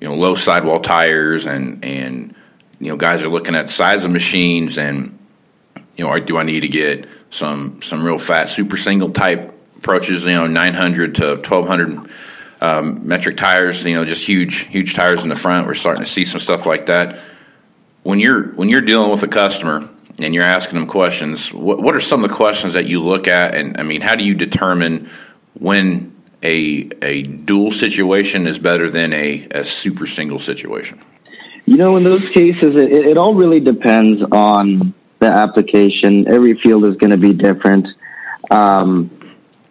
you 0.00 0.08
know, 0.08 0.14
low 0.14 0.34
sidewall 0.34 0.80
tires 0.80 1.46
and, 1.46 1.84
and, 1.84 2.34
you 2.78 2.88
know, 2.88 2.96
guys 2.96 3.22
are 3.22 3.28
looking 3.28 3.54
at 3.54 3.70
size 3.70 4.04
of 4.04 4.10
machines 4.10 4.78
and, 4.78 5.18
you 5.96 6.06
know, 6.06 6.18
do 6.20 6.38
I 6.38 6.42
need 6.42 6.60
to 6.60 6.68
get 6.68 7.06
some, 7.30 7.82
some 7.82 8.02
real 8.02 8.18
fat 8.18 8.48
super 8.48 8.76
single 8.76 9.10
type 9.10 9.54
approaches, 9.76 10.24
you 10.24 10.32
know, 10.32 10.46
900 10.46 11.14
to 11.16 11.36
1200 11.36 12.10
um, 12.60 13.06
metric 13.06 13.36
tires, 13.36 13.84
you 13.84 13.94
know, 13.94 14.04
just 14.04 14.26
huge, 14.26 14.66
huge 14.66 14.94
tires 14.94 15.22
in 15.22 15.28
the 15.28 15.36
front. 15.36 15.66
We're 15.66 15.74
starting 15.74 16.04
to 16.04 16.10
see 16.10 16.24
some 16.24 16.40
stuff 16.40 16.66
like 16.66 16.86
that. 16.86 17.20
When 18.02 18.20
you're, 18.20 18.48
when 18.54 18.68
you're 18.68 18.80
dealing 18.80 19.10
with 19.10 19.22
a 19.22 19.28
customer 19.28 19.88
and 20.18 20.34
you're 20.34 20.44
asking 20.44 20.78
them 20.78 20.88
questions, 20.88 21.52
what, 21.52 21.82
what 21.82 21.94
are 21.94 22.00
some 22.00 22.24
of 22.24 22.30
the 22.30 22.36
questions 22.36 22.74
that 22.74 22.86
you 22.86 23.02
look 23.02 23.28
at? 23.28 23.54
And 23.54 23.78
I 23.78 23.82
mean, 23.82 24.00
how 24.00 24.14
do 24.14 24.24
you 24.24 24.34
determine 24.34 25.08
when 25.54 26.10
a 26.42 26.88
a 27.02 27.22
dual 27.22 27.70
situation 27.70 28.46
is 28.46 28.58
better 28.58 28.90
than 28.90 29.12
a, 29.12 29.46
a 29.50 29.64
super 29.64 30.06
single 30.06 30.38
situation? 30.38 31.00
You 31.66 31.76
know, 31.76 31.96
in 31.96 32.02
those 32.02 32.28
cases, 32.30 32.76
it, 32.76 32.90
it 32.92 33.18
all 33.18 33.34
really 33.34 33.60
depends 33.60 34.22
on 34.32 34.94
the 35.18 35.26
application. 35.26 36.26
Every 36.26 36.58
field 36.58 36.84
is 36.86 36.96
going 36.96 37.10
to 37.10 37.18
be 37.18 37.34
different. 37.34 37.88
Um, 38.50 39.10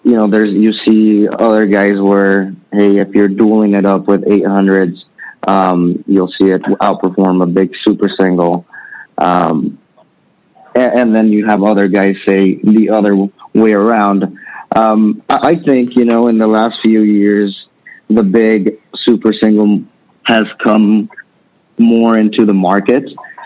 you 0.04 0.14
know, 0.14 0.30
there's 0.30 0.54
you 0.54 0.74
see 0.86 1.28
other 1.28 1.66
guys 1.66 2.00
where, 2.00 2.54
hey, 2.72 2.98
if 3.00 3.10
you're 3.16 3.28
dueling 3.28 3.74
it 3.74 3.86
up 3.86 4.08
with 4.08 4.22
800s, 4.26 4.98
um, 5.48 6.04
you'll 6.08 6.34
see 6.40 6.52
it 6.52 6.62
outperform 6.64 7.42
a 7.44 7.48
big 7.48 7.74
super 7.84 8.10
single. 8.20 8.66
Um, 9.18 9.80
and, 10.76 11.00
and, 11.00 11.16
then 11.16 11.30
you 11.30 11.46
have 11.48 11.64
other 11.64 11.88
guys 11.88 12.16
say 12.26 12.56
the 12.56 12.90
other 12.90 13.16
way 13.54 13.74
around. 13.74 14.38
Um, 14.76 15.24
I 15.30 15.56
think, 15.56 15.96
you 15.96 16.06
know, 16.06 16.28
in 16.28 16.38
the 16.38 16.48
last 16.48 16.76
few 16.84 17.02
years, 17.02 17.68
the 18.10 18.24
big 18.24 18.80
super 18.96 19.34
single 19.34 19.84
has 20.26 20.46
come 20.64 21.10
more 21.78 22.18
into 22.18 22.46
the 22.46 22.54
market, 22.54 23.04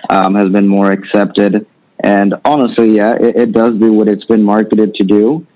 um, 0.09 0.35
has 0.35 0.49
been 0.49 0.67
more 0.67 0.91
accepted. 0.91 1.65
And 1.99 2.35
honestly, 2.43 2.97
yeah, 2.97 3.15
it, 3.15 3.35
it, 3.35 3.51
does 3.53 3.79
do 3.79 3.93
what 3.93 4.07
it's 4.09 4.25
been 4.25 4.43
marketed 4.43 4.95
to 4.95 5.03
do. 5.03 5.47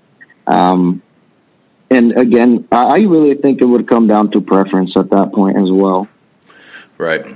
Um, 0.46 1.02
and 1.90 2.18
again, 2.18 2.68
I 2.70 2.98
really 2.98 3.34
think 3.36 3.60
it 3.60 3.64
would 3.64 3.88
come 3.88 4.06
down 4.06 4.30
to 4.32 4.40
preference 4.40 4.92
at 4.96 5.10
that 5.10 5.32
point 5.32 5.56
as 5.56 5.70
well. 5.70 6.08
Right. 6.98 7.26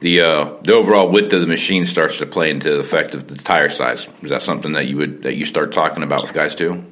The 0.00 0.20
uh, 0.20 0.54
the 0.62 0.74
overall 0.74 1.10
width 1.10 1.32
of 1.34 1.42
the 1.42 1.46
machine 1.46 1.84
starts 1.84 2.18
to 2.18 2.26
play 2.26 2.50
into 2.50 2.70
the 2.70 2.78
effect 2.78 3.14
of 3.14 3.28
the 3.28 3.36
tire 3.36 3.68
size. 3.68 4.08
Is 4.22 4.30
that 4.30 4.40
something 4.40 4.72
that 4.72 4.86
you 4.86 4.96
would 4.96 5.22
that 5.24 5.36
you 5.36 5.44
start 5.44 5.72
talking 5.72 6.02
about 6.02 6.22
with 6.22 6.32
guys 6.32 6.54
too? 6.54 6.84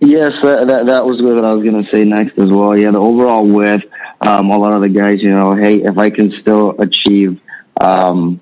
Yes, 0.00 0.32
that 0.42 0.66
that, 0.66 0.86
that 0.86 1.04
was 1.04 1.22
what 1.22 1.44
I 1.44 1.52
was 1.52 1.62
going 1.62 1.84
to 1.84 1.90
say 1.92 2.04
next 2.04 2.36
as 2.38 2.50
well. 2.50 2.76
Yeah, 2.76 2.90
the 2.90 2.98
overall 2.98 3.46
width. 3.46 3.84
Um, 4.26 4.50
a 4.50 4.58
lot 4.58 4.72
of 4.72 4.82
the 4.82 4.88
guys, 4.88 5.22
you 5.22 5.30
know, 5.30 5.54
hey, 5.54 5.76
if 5.76 5.96
I 5.96 6.10
can 6.10 6.32
still 6.42 6.74
achieve 6.78 7.40
um, 7.80 8.40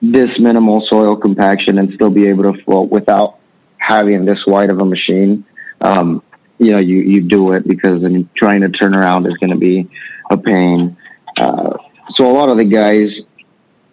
this 0.00 0.28
minimal 0.38 0.86
soil 0.88 1.16
compaction 1.16 1.78
and 1.78 1.92
still 1.94 2.10
be 2.10 2.28
able 2.28 2.52
to 2.52 2.62
float 2.64 2.90
without 2.90 3.38
having 3.78 4.24
this 4.24 4.38
wide 4.46 4.70
of 4.70 4.78
a 4.78 4.84
machine, 4.84 5.44
um, 5.80 6.22
you 6.58 6.72
know, 6.72 6.80
you, 6.80 6.96
you 6.96 7.22
do 7.22 7.52
it 7.52 7.66
because 7.66 8.02
mean, 8.02 8.28
trying 8.36 8.60
to 8.62 8.68
turn 8.68 8.94
around 8.94 9.26
is 9.26 9.36
going 9.38 9.50
to 9.50 9.56
be 9.56 9.88
a 10.30 10.36
pain. 10.36 10.96
Uh, 11.36 11.76
so 12.16 12.30
a 12.30 12.32
lot 12.32 12.48
of 12.48 12.58
the 12.58 12.64
guys, 12.64 13.10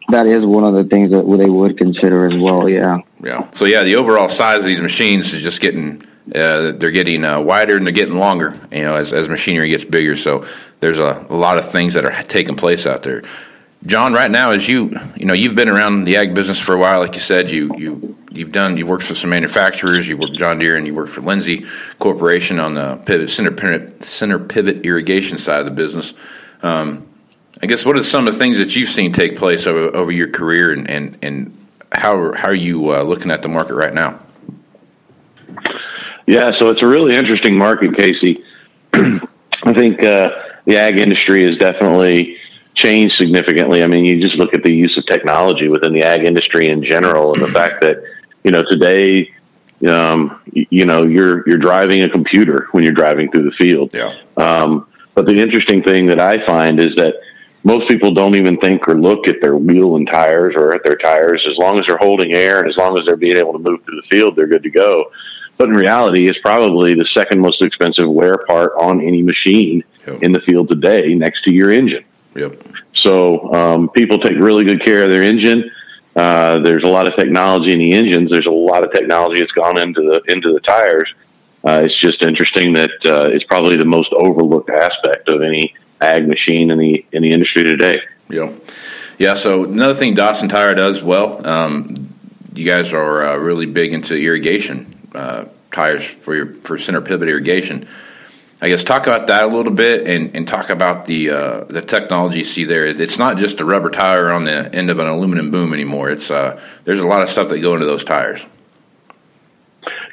that 0.09 0.27
is 0.27 0.45
one 0.45 0.63
of 0.63 0.73
the 0.73 0.83
things 0.83 1.11
that 1.11 1.23
they 1.37 1.49
would 1.49 1.77
consider 1.77 2.27
as 2.27 2.41
well. 2.41 2.67
Yeah. 2.67 2.99
Yeah. 3.23 3.49
So 3.51 3.65
yeah, 3.65 3.83
the 3.83 3.95
overall 3.95 4.29
size 4.29 4.59
of 4.59 4.65
these 4.65 4.81
machines 4.81 5.33
is 5.33 5.41
just 5.41 5.61
getting. 5.61 6.01
Uh, 6.33 6.71
they're 6.71 6.89
getting 6.89 7.23
uh, 7.23 7.39
wider 7.39 7.77
and 7.77 7.85
they're 7.85 7.93
getting 7.93 8.17
longer, 8.17 8.59
you 8.71 8.81
know, 8.81 8.95
as, 8.95 9.13
as 9.13 9.29
machinery 9.29 9.69
gets 9.69 9.85
bigger. 9.85 10.15
So 10.15 10.47
there's 10.79 10.97
a, 10.97 11.23
a 11.29 11.35
lot 11.35 11.59
of 11.59 11.69
things 11.69 11.93
that 11.93 12.03
are 12.03 12.23
taking 12.23 12.55
place 12.55 12.87
out 12.87 13.03
there. 13.03 13.21
John, 13.85 14.13
right 14.13 14.31
now, 14.31 14.51
as 14.51 14.67
you 14.67 14.97
you 15.15 15.25
know, 15.25 15.33
you've 15.33 15.55
been 15.55 15.69
around 15.69 16.05
the 16.05 16.17
ag 16.17 16.33
business 16.33 16.59
for 16.59 16.73
a 16.73 16.77
while, 16.77 16.99
like 16.99 17.13
you 17.13 17.19
said, 17.19 17.51
you 17.51 17.71
you 17.77 18.17
you've 18.31 18.51
done 18.51 18.77
you've 18.77 18.89
worked 18.89 19.03
for 19.03 19.13
some 19.13 19.29
manufacturers, 19.29 20.07
you 20.07 20.17
worked 20.17 20.37
John 20.37 20.57
Deere, 20.57 20.75
and 20.75 20.87
you 20.87 20.95
worked 20.95 21.11
for 21.11 21.21
Lindsay 21.21 21.65
Corporation 21.99 22.59
on 22.59 22.73
the 22.73 22.95
pivot 23.05 23.29
center 23.29 23.51
pivot, 23.51 24.03
center 24.03 24.39
pivot 24.39 24.85
irrigation 24.85 25.37
side 25.37 25.59
of 25.59 25.65
the 25.65 25.71
business. 25.71 26.13
Um, 26.63 27.07
I 27.61 27.67
guess 27.67 27.85
what 27.85 27.97
are 27.97 28.03
some 28.03 28.27
of 28.27 28.33
the 28.33 28.39
things 28.39 28.57
that 28.57 28.75
you've 28.75 28.89
seen 28.89 29.13
take 29.13 29.37
place 29.37 29.67
over, 29.67 29.95
over 29.95 30.11
your 30.11 30.29
career, 30.29 30.71
and 30.71 30.89
and, 30.89 31.17
and 31.21 31.67
how 31.91 32.33
how 32.33 32.47
are 32.47 32.55
you 32.55 32.93
uh, 32.93 33.03
looking 33.03 33.29
at 33.29 33.43
the 33.43 33.49
market 33.49 33.75
right 33.75 33.93
now? 33.93 34.19
Yeah, 36.25 36.57
so 36.57 36.69
it's 36.69 36.81
a 36.81 36.87
really 36.87 37.15
interesting 37.15 37.55
market, 37.55 37.95
Casey. 37.95 38.43
I 38.93 39.73
think 39.73 40.03
uh, 40.03 40.29
the 40.65 40.77
ag 40.77 40.99
industry 40.99 41.43
is 41.43 41.59
definitely 41.59 42.37
changed 42.85 43.15
significantly. 43.19 43.83
I 43.83 43.87
mean, 43.87 44.05
you 44.05 44.21
just 44.21 44.35
look 44.35 44.53
at 44.53 44.63
the 44.63 44.71
use 44.71 44.95
of 44.97 45.05
technology 45.07 45.67
within 45.67 45.93
the 45.93 46.03
ag 46.03 46.25
industry 46.25 46.69
in 46.69 46.83
general, 46.83 47.33
and 47.33 47.41
the 47.41 47.47
fact 47.47 47.81
that 47.81 48.03
you 48.43 48.51
know 48.51 48.63
today, 48.69 49.31
um, 49.89 50.41
you 50.51 50.85
know, 50.85 51.03
you're 51.03 51.47
you're 51.47 51.57
driving 51.57 52.03
a 52.03 52.09
computer 52.09 52.67
when 52.71 52.83
you're 52.83 52.93
driving 52.93 53.31
through 53.31 53.49
the 53.49 53.55
field. 53.57 53.93
Yeah. 53.93 54.15
Um, 54.37 54.87
but 55.15 55.25
the 55.25 55.35
interesting 55.35 55.81
thing 55.81 56.05
that 56.07 56.19
I 56.19 56.45
find 56.45 56.79
is 56.79 56.93
that 56.97 57.15
most 57.63 57.89
people 57.89 58.11
don't 58.11 58.35
even 58.35 58.57
think 58.59 58.87
or 58.87 58.95
look 58.95 59.27
at 59.27 59.37
their 59.41 59.55
wheel 59.55 59.95
and 59.95 60.07
tires 60.11 60.53
or 60.55 60.75
at 60.75 60.81
their 60.85 60.97
tires. 60.97 61.43
As 61.49 61.57
long 61.57 61.79
as 61.79 61.85
they're 61.87 61.97
holding 61.97 62.35
air 62.35 62.59
and 62.59 62.69
as 62.69 62.77
long 62.77 62.99
as 62.99 63.05
they're 63.05 63.15
being 63.15 63.37
able 63.37 63.53
to 63.53 63.59
move 63.59 63.83
through 63.83 64.01
the 64.01 64.15
field, 64.15 64.35
they're 64.35 64.47
good 64.47 64.63
to 64.63 64.69
go. 64.69 65.05
But 65.57 65.69
in 65.69 65.75
reality, 65.75 66.27
it's 66.27 66.37
probably 66.39 66.93
the 66.93 67.07
second 67.17 67.39
most 67.39 67.61
expensive 67.61 68.09
wear 68.09 68.35
part 68.47 68.73
on 68.77 69.01
any 69.01 69.23
machine 69.23 69.83
yep. 70.05 70.21
in 70.21 70.31
the 70.33 70.41
field 70.41 70.69
today, 70.69 71.15
next 71.15 71.43
to 71.45 71.53
your 71.53 71.71
engine. 71.71 72.03
Yep. 72.35 72.63
So 72.95 73.53
um, 73.53 73.89
people 73.89 74.17
take 74.19 74.37
really 74.37 74.63
good 74.63 74.83
care 74.83 75.03
of 75.03 75.11
their 75.11 75.23
engine. 75.23 75.71
Uh, 76.15 76.59
there's 76.63 76.83
a 76.83 76.87
lot 76.87 77.07
of 77.07 77.15
technology 77.17 77.71
in 77.71 77.79
the 77.79 77.93
engines. 77.93 78.31
There's 78.31 78.45
a 78.45 78.51
lot 78.51 78.83
of 78.83 78.91
technology 78.91 79.39
that's 79.39 79.51
gone 79.51 79.79
into 79.79 80.01
the 80.01 80.33
into 80.33 80.53
the 80.53 80.61
tires. 80.61 81.13
Uh, 81.65 81.81
it's 81.83 81.99
just 81.99 82.23
interesting 82.23 82.73
that 82.73 82.91
uh, 83.05 83.29
it's 83.29 83.43
probably 83.45 83.75
the 83.75 83.85
most 83.85 84.09
overlooked 84.13 84.69
aspect 84.69 85.27
of 85.29 85.41
any 85.41 85.73
ag 86.01 86.27
machine 86.27 86.71
in 86.71 86.77
the 86.77 87.05
in 87.11 87.21
the 87.21 87.31
industry 87.31 87.63
today. 87.63 87.99
Yeah, 88.29 88.51
yeah. 89.17 89.35
So 89.35 89.65
another 89.65 89.93
thing 89.93 90.13
Dawson 90.13 90.47
Tire 90.47 90.73
does 90.73 91.03
well. 91.03 91.45
Um, 91.45 92.13
you 92.53 92.65
guys 92.65 92.93
are 92.93 93.25
uh, 93.25 93.35
really 93.35 93.65
big 93.65 93.93
into 93.93 94.15
irrigation 94.15 95.09
uh, 95.13 95.45
tires 95.71 96.05
for 96.05 96.35
your 96.35 96.53
for 96.53 96.77
center 96.77 97.01
pivot 97.01 97.27
irrigation. 97.27 97.87
I 98.61 98.69
guess 98.69 98.83
talk 98.83 99.03
about 99.03 99.27
that 99.27 99.45
a 99.45 99.47
little 99.47 99.73
bit 99.73 100.07
and, 100.07 100.33
and 100.35 100.47
talk 100.47 100.69
about 100.69 101.05
the 101.05 101.29
uh, 101.29 101.63
the 101.65 101.81
technology 101.81 102.39
you 102.39 102.43
see 102.45 102.63
there. 102.63 102.85
It's 102.85 103.17
not 103.17 103.37
just 103.37 103.59
a 103.59 103.65
rubber 103.65 103.89
tire 103.89 104.31
on 104.31 104.45
the 104.45 104.73
end 104.73 104.89
of 104.89 104.99
an 104.99 105.07
aluminum 105.07 105.51
boom 105.51 105.73
anymore. 105.73 106.09
It's 106.09 106.31
uh, 106.31 106.61
there's 106.85 106.99
a 106.99 107.05
lot 107.05 107.21
of 107.21 107.29
stuff 107.29 107.49
that 107.49 107.59
go 107.59 107.73
into 107.73 107.85
those 107.85 108.05
tires. 108.05 108.45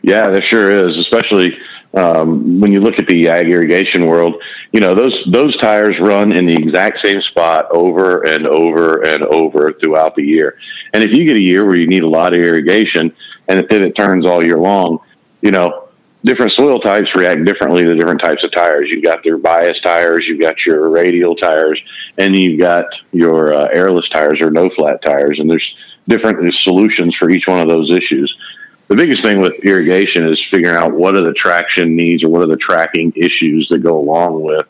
Yeah, 0.03 0.31
there 0.31 0.43
sure 0.43 0.89
is, 0.89 0.99
especially 0.99 1.57
um, 1.95 2.59
when 2.61 2.73
you 2.73 2.81
look 2.81 2.99
at 2.99 3.07
the 3.07 3.29
ag 3.29 3.49
irrigation 3.49 4.07
world, 4.07 4.43
you 4.73 4.81
know 4.81 4.93
those 4.93 5.17
those 5.31 5.57
tires 5.61 5.95
run 6.01 6.33
in 6.33 6.47
the 6.47 6.55
exact 6.55 6.99
same 7.05 7.23
spot 7.31 7.67
over 7.71 8.23
and 8.27 8.49
over 8.49 9.07
and 9.07 9.25
over 9.27 9.73
throughout 9.75 10.17
the 10.17 10.25
year. 10.25 10.59
And 10.93 11.05
if 11.05 11.17
you 11.17 11.29
get 11.29 11.37
a 11.37 11.41
year 11.41 11.65
where 11.65 11.77
you 11.77 11.87
need 11.87 12.03
a 12.03 12.09
lot 12.09 12.35
of 12.35 12.43
irrigation 12.43 13.15
and 13.47 13.59
the 13.61 13.63
pivot 13.63 13.97
turns 13.97 14.27
all 14.27 14.45
year 14.45 14.59
long, 14.59 14.99
you 15.43 15.53
know 15.53 15.82
different 16.25 16.53
soil 16.57 16.79
types 16.81 17.09
react 17.15 17.45
differently 17.45 17.85
to 17.85 17.95
different 17.95 18.23
types 18.23 18.43
of 18.45 18.53
tires. 18.53 18.89
You've 18.91 19.05
got 19.05 19.25
your 19.25 19.39
bias 19.39 19.79
tires, 19.85 20.25
you've 20.29 20.41
got 20.41 20.55
your 20.67 20.89
radial 20.91 21.35
tires, 21.37 21.81
and 22.19 22.37
you've 22.37 22.61
got 22.61 22.85
your 23.13 23.55
uh, 23.55 23.69
airless 23.75 24.09
tires 24.13 24.39
or 24.41 24.51
no 24.51 24.69
flat 24.77 25.01
tires. 25.05 25.39
And 25.39 25.51
there's 25.51 25.75
different 26.09 26.53
solutions 26.63 27.17
for 27.19 27.31
each 27.31 27.45
one 27.47 27.61
of 27.61 27.69
those 27.69 27.91
issues 27.91 28.35
the 28.93 28.97
biggest 28.97 29.25
thing 29.25 29.41
with 29.41 29.55
irrigation 29.65 30.29
is 30.29 30.39
figuring 30.53 30.77
out 30.77 30.93
what 30.93 31.17
are 31.17 31.27
the 31.27 31.33
traction 31.33 31.97
needs 31.97 32.23
or 32.23 32.29
what 32.29 32.43
are 32.43 32.47
the 32.47 32.59
tracking 32.59 33.11
issues 33.17 33.67
that 33.71 33.79
go 33.79 33.99
along 33.99 34.43
with 34.43 34.67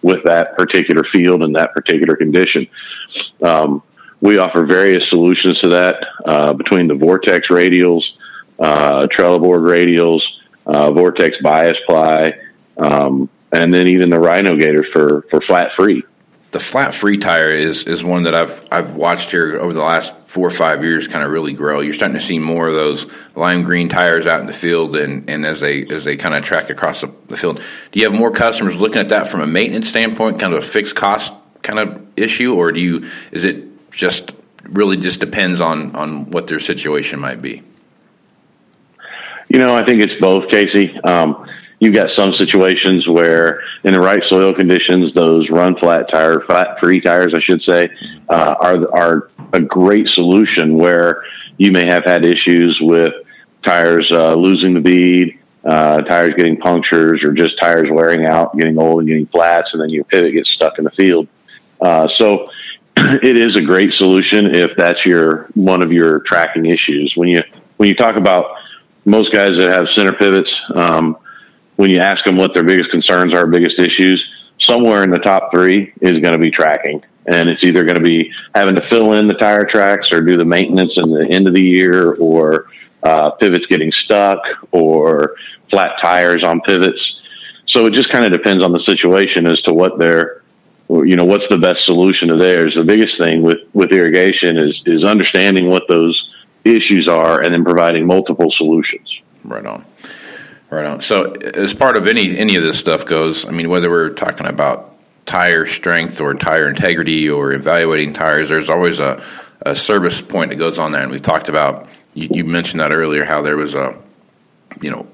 with 0.00 0.24
that 0.24 0.56
particular 0.56 1.02
field 1.12 1.42
and 1.42 1.56
that 1.56 1.74
particular 1.74 2.16
condition. 2.16 2.66
Um, 3.42 3.82
we 4.22 4.38
offer 4.38 4.64
various 4.64 5.02
solutions 5.10 5.60
to 5.60 5.68
that 5.70 5.96
uh, 6.24 6.54
between 6.54 6.88
the 6.88 6.94
Vortex 6.94 7.48
radials, 7.50 8.00
uh, 8.58 9.06
Trelleborg 9.18 9.60
radials, 9.60 10.20
uh, 10.66 10.90
Vortex 10.92 11.36
bias 11.42 11.76
ply, 11.86 12.32
um, 12.76 13.28
and 13.52 13.72
then 13.72 13.88
even 13.88 14.10
the 14.10 14.20
Rhino 14.20 14.56
Gator 14.56 14.84
for, 14.92 15.22
for 15.30 15.40
flat 15.42 15.70
free 15.76 16.02
the 16.56 16.60
flat 16.60 16.94
free 16.94 17.18
tire 17.18 17.50
is 17.50 17.84
is 17.84 18.02
one 18.02 18.22
that 18.22 18.34
I've 18.34 18.66
I've 18.72 18.94
watched 18.94 19.30
here 19.30 19.58
over 19.58 19.74
the 19.74 19.82
last 19.82 20.14
four 20.20 20.46
or 20.46 20.50
five 20.50 20.82
years 20.82 21.06
kind 21.06 21.22
of 21.22 21.30
really 21.30 21.52
grow. 21.52 21.80
You're 21.80 21.92
starting 21.92 22.16
to 22.16 22.22
see 22.22 22.38
more 22.38 22.66
of 22.66 22.74
those 22.74 23.06
lime 23.34 23.62
green 23.62 23.90
tires 23.90 24.26
out 24.26 24.40
in 24.40 24.46
the 24.46 24.54
field, 24.54 24.96
and, 24.96 25.28
and 25.28 25.44
as 25.44 25.60
they 25.60 25.86
as 25.86 26.04
they 26.04 26.16
kind 26.16 26.34
of 26.34 26.44
track 26.44 26.70
across 26.70 27.02
the, 27.02 27.12
the 27.26 27.36
field. 27.36 27.60
Do 27.92 28.00
you 28.00 28.06
have 28.06 28.18
more 28.18 28.30
customers 28.30 28.74
looking 28.74 29.02
at 29.02 29.10
that 29.10 29.28
from 29.28 29.42
a 29.42 29.46
maintenance 29.46 29.90
standpoint, 29.90 30.38
kind 30.38 30.54
of 30.54 30.62
a 30.62 30.66
fixed 30.66 30.96
cost 30.96 31.34
kind 31.62 31.78
of 31.78 32.06
issue, 32.16 32.54
or 32.54 32.72
do 32.72 32.80
you 32.80 33.06
is 33.32 33.44
it 33.44 33.90
just 33.90 34.32
really 34.62 34.96
just 34.96 35.20
depends 35.20 35.60
on 35.60 35.94
on 35.94 36.30
what 36.30 36.46
their 36.46 36.60
situation 36.60 37.20
might 37.20 37.42
be? 37.42 37.62
You 39.48 39.58
know, 39.58 39.74
I 39.74 39.84
think 39.84 40.02
it's 40.02 40.20
both, 40.20 40.50
Casey. 40.50 40.98
Um, 41.04 41.46
you've 41.78 41.94
got 41.94 42.08
some 42.16 42.32
situations 42.38 43.06
where 43.08 43.62
in 43.84 43.92
the 43.92 44.00
right 44.00 44.22
soil 44.28 44.54
conditions, 44.54 45.14
those 45.14 45.48
run 45.50 45.76
flat 45.78 46.06
tire, 46.12 46.40
flat 46.40 46.78
free 46.80 47.00
tires, 47.00 47.32
I 47.34 47.40
should 47.42 47.62
say, 47.62 47.88
uh, 48.28 48.54
are, 48.60 48.94
are 48.94 49.28
a 49.52 49.60
great 49.60 50.06
solution 50.08 50.76
where 50.76 51.22
you 51.58 51.70
may 51.70 51.86
have 51.86 52.04
had 52.04 52.24
issues 52.24 52.78
with 52.80 53.14
tires 53.64 54.08
uh, 54.12 54.34
losing 54.34 54.74
the 54.74 54.80
bead, 54.80 55.38
uh, 55.64 55.98
tires 56.02 56.34
getting 56.36 56.56
punctures, 56.58 57.22
or 57.24 57.32
just 57.32 57.58
tires 57.60 57.88
wearing 57.90 58.26
out, 58.26 58.56
getting 58.56 58.78
old 58.78 59.00
and 59.00 59.08
getting 59.08 59.26
flats, 59.26 59.68
and 59.72 59.82
then 59.82 59.90
your 59.90 60.04
pivot 60.04 60.32
gets 60.32 60.50
stuck 60.54 60.78
in 60.78 60.84
the 60.84 60.90
field. 60.90 61.28
Uh, 61.80 62.08
so 62.18 62.46
it 62.96 63.38
is 63.38 63.56
a 63.56 63.62
great 63.62 63.90
solution 63.98 64.54
if 64.54 64.70
that's 64.76 64.98
your 65.04 65.48
one 65.54 65.82
of 65.82 65.92
your 65.92 66.20
tracking 66.20 66.66
issues. 66.66 67.12
When 67.16 67.28
you 67.28 67.40
when 67.76 67.88
you 67.88 67.94
talk 67.94 68.16
about 68.16 68.56
most 69.06 69.32
guys 69.32 69.52
that 69.56 69.70
have 69.70 69.86
center 69.94 70.12
pivots, 70.12 70.50
um, 70.74 71.16
when 71.76 71.90
you 71.90 71.98
ask 71.98 72.24
them 72.26 72.36
what 72.36 72.52
their 72.54 72.64
biggest 72.64 72.90
concerns 72.90 73.34
are, 73.34 73.46
biggest 73.46 73.78
issues, 73.78 74.22
somewhere 74.60 75.04
in 75.04 75.10
the 75.10 75.18
top 75.18 75.50
three 75.54 75.92
is 76.00 76.20
going 76.20 76.32
to 76.32 76.38
be 76.38 76.50
tracking. 76.50 77.02
And 77.26 77.50
it's 77.50 77.62
either 77.62 77.84
going 77.84 77.96
to 77.96 78.02
be 78.02 78.32
having 78.54 78.74
to 78.76 78.88
fill 78.88 79.14
in 79.14 79.28
the 79.28 79.34
tire 79.34 79.64
tracks 79.64 80.08
or 80.12 80.20
do 80.20 80.36
the 80.36 80.44
maintenance 80.44 80.92
in 80.96 81.10
the 81.10 81.26
end 81.30 81.48
of 81.48 81.54
the 81.54 81.62
year 81.62 82.14
or 82.14 82.68
uh, 83.02 83.30
pivots 83.32 83.66
getting 83.66 83.92
stuck 84.04 84.38
or 84.72 85.36
flat 85.70 85.92
tires 86.02 86.42
on 86.44 86.60
pivots. 86.60 87.00
So 87.68 87.86
it 87.86 87.94
just 87.94 88.12
kind 88.12 88.24
of 88.24 88.32
depends 88.32 88.64
on 88.64 88.72
the 88.72 88.82
situation 88.86 89.46
as 89.46 89.60
to 89.62 89.74
what 89.74 89.98
their, 89.98 90.42
you 90.88 91.16
know, 91.16 91.24
what's 91.24 91.44
the 91.50 91.58
best 91.58 91.84
solution 91.84 92.28
to 92.28 92.36
theirs. 92.36 92.74
The 92.76 92.84
biggest 92.84 93.20
thing 93.20 93.42
with, 93.42 93.58
with 93.72 93.92
irrigation 93.92 94.56
is, 94.56 94.80
is 94.86 95.04
understanding 95.04 95.68
what 95.68 95.82
those 95.88 96.16
issues 96.74 97.08
are 97.08 97.40
and 97.40 97.52
then 97.52 97.64
providing 97.64 98.06
multiple 98.06 98.52
solutions. 98.56 99.20
Right 99.44 99.64
on. 99.64 99.84
Right 100.70 100.84
on. 100.84 101.00
So, 101.00 101.32
as 101.32 101.74
part 101.74 101.96
of 101.96 102.08
any 102.08 102.36
any 102.36 102.56
of 102.56 102.62
this 102.62 102.78
stuff 102.78 103.06
goes, 103.06 103.46
I 103.46 103.50
mean, 103.50 103.68
whether 103.68 103.88
we're 103.88 104.10
talking 104.10 104.46
about 104.46 104.96
tire 105.26 105.66
strength 105.66 106.20
or 106.20 106.34
tire 106.34 106.68
integrity 106.68 107.28
or 107.28 107.52
evaluating 107.52 108.12
tires, 108.12 108.48
there's 108.48 108.68
always 108.68 109.00
a, 109.00 109.22
a 109.62 109.74
service 109.74 110.20
point 110.20 110.50
that 110.50 110.56
goes 110.56 110.78
on 110.78 110.92
there. 110.92 111.02
And 111.02 111.10
we've 111.10 111.22
talked 111.22 111.48
about 111.48 111.88
you, 112.14 112.28
you 112.32 112.44
mentioned 112.44 112.80
that 112.80 112.92
earlier 112.92 113.24
how 113.24 113.42
there 113.42 113.56
was 113.56 113.74
a 113.74 113.96
you 114.82 114.90
know 114.90 115.06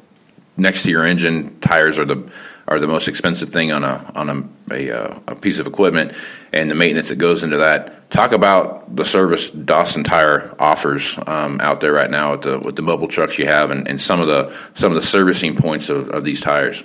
next 0.56 0.84
to 0.84 0.90
your 0.90 1.04
engine 1.04 1.58
tires 1.60 1.98
are 1.98 2.04
the 2.04 2.30
are 2.68 2.78
the 2.78 2.86
most 2.86 3.08
expensive 3.08 3.50
thing 3.50 3.72
on 3.72 3.84
a 3.84 4.10
on 4.14 4.30
a, 4.30 4.74
a, 4.74 4.90
uh, 4.90 5.18
a, 5.28 5.34
piece 5.34 5.58
of 5.58 5.66
equipment, 5.66 6.12
and 6.52 6.70
the 6.70 6.74
maintenance 6.74 7.08
that 7.08 7.16
goes 7.16 7.42
into 7.42 7.58
that. 7.58 8.10
Talk 8.10 8.32
about 8.32 8.94
the 8.94 9.04
service 9.04 9.50
Dawson 9.50 10.04
Tire 10.04 10.54
offers 10.58 11.18
um, 11.26 11.60
out 11.60 11.80
there 11.80 11.92
right 11.92 12.10
now 12.10 12.32
with 12.32 12.42
the 12.42 12.58
with 12.58 12.76
the 12.76 12.82
mobile 12.82 13.08
trucks 13.08 13.38
you 13.38 13.46
have, 13.46 13.70
and, 13.70 13.88
and 13.88 14.00
some 14.00 14.20
of 14.20 14.28
the 14.28 14.54
some 14.74 14.92
of 14.92 15.00
the 15.00 15.06
servicing 15.06 15.56
points 15.56 15.88
of, 15.88 16.08
of 16.10 16.24
these 16.24 16.40
tires. 16.40 16.84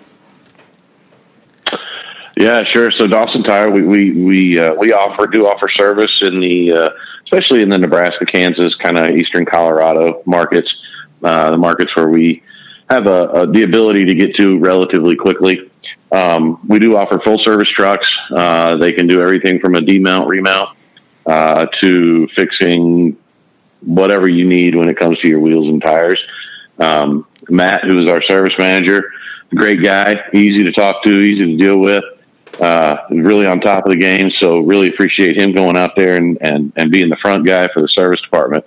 Yeah, 2.38 2.60
sure. 2.72 2.92
So 3.00 3.08
Dawson 3.08 3.44
Tire, 3.44 3.72
we 3.72 3.82
we 3.82 4.12
we, 4.12 4.60
uh, 4.60 4.74
we 4.76 4.94
offer 4.94 5.26
do 5.28 5.48
offer 5.48 5.70
service 5.76 6.12
in 6.22 6.40
the 6.40 6.74
uh, 6.74 6.90
especially 7.24 7.62
in 7.62 7.70
the 7.70 7.78
Nebraska, 7.78 8.26
Kansas, 8.26 8.74
kind 8.76 8.98
of 8.98 9.12
eastern 9.12 9.46
Colorado 9.46 10.22
markets, 10.26 10.70
uh, 11.24 11.52
the 11.52 11.58
markets 11.58 11.96
where 11.96 12.08
we 12.08 12.44
have 12.90 13.08
a, 13.08 13.26
a, 13.30 13.52
the 13.52 13.64
ability 13.64 14.06
to 14.06 14.16
get 14.16 14.36
to 14.36 14.60
relatively 14.60 15.16
quickly. 15.16 15.72
Um, 16.12 16.60
we 16.68 16.80
do 16.80 16.96
offer 16.96 17.20
full 17.24 17.38
service 17.44 17.70
trucks. 17.76 18.06
Uh, 18.36 18.78
they 18.78 18.94
can 18.94 19.08
do 19.08 19.22
everything 19.22 19.60
from 19.60 19.76
a 19.76 19.80
demount, 19.80 20.28
remount 20.28 20.78
uh, 21.26 21.66
to 21.82 22.28
fixing 22.36 23.18
whatever 23.82 24.30
you 24.30 24.48
need 24.48 24.76
when 24.76 24.88
it 24.88 24.98
comes 24.98 25.20
to 25.20 25.28
your 25.28 25.40
wheels 25.40 25.68
and 25.68 25.82
tires. 25.82 26.20
Um, 26.80 27.28
Matt, 27.50 27.84
who 27.84 28.02
is 28.02 28.10
our 28.10 28.22
service 28.24 28.54
manager, 28.58 29.12
great 29.54 29.84
guy, 29.84 30.16
easy 30.34 30.64
to 30.64 30.72
talk 30.72 31.04
to, 31.04 31.20
easy 31.20 31.46
to 31.46 31.58
deal 31.58 31.80
with. 31.80 32.04
Uh, 32.62 32.98
really 33.12 33.46
on 33.46 33.60
top 33.60 33.86
of 33.86 33.92
the 33.92 33.98
game, 33.98 34.32
so 34.42 34.60
really 34.60 34.88
appreciate 34.88 35.38
him 35.38 35.54
going 35.54 35.78
out 35.78 35.92
there 35.96 36.16
and, 36.16 36.38
and, 36.42 36.74
and 36.76 36.92
being 36.92 37.08
the 37.10 37.18
front 37.22 37.46
guy 37.46 37.68
for 37.72 37.82
the 37.82 37.90
service 37.90 38.20
department. 38.22 38.66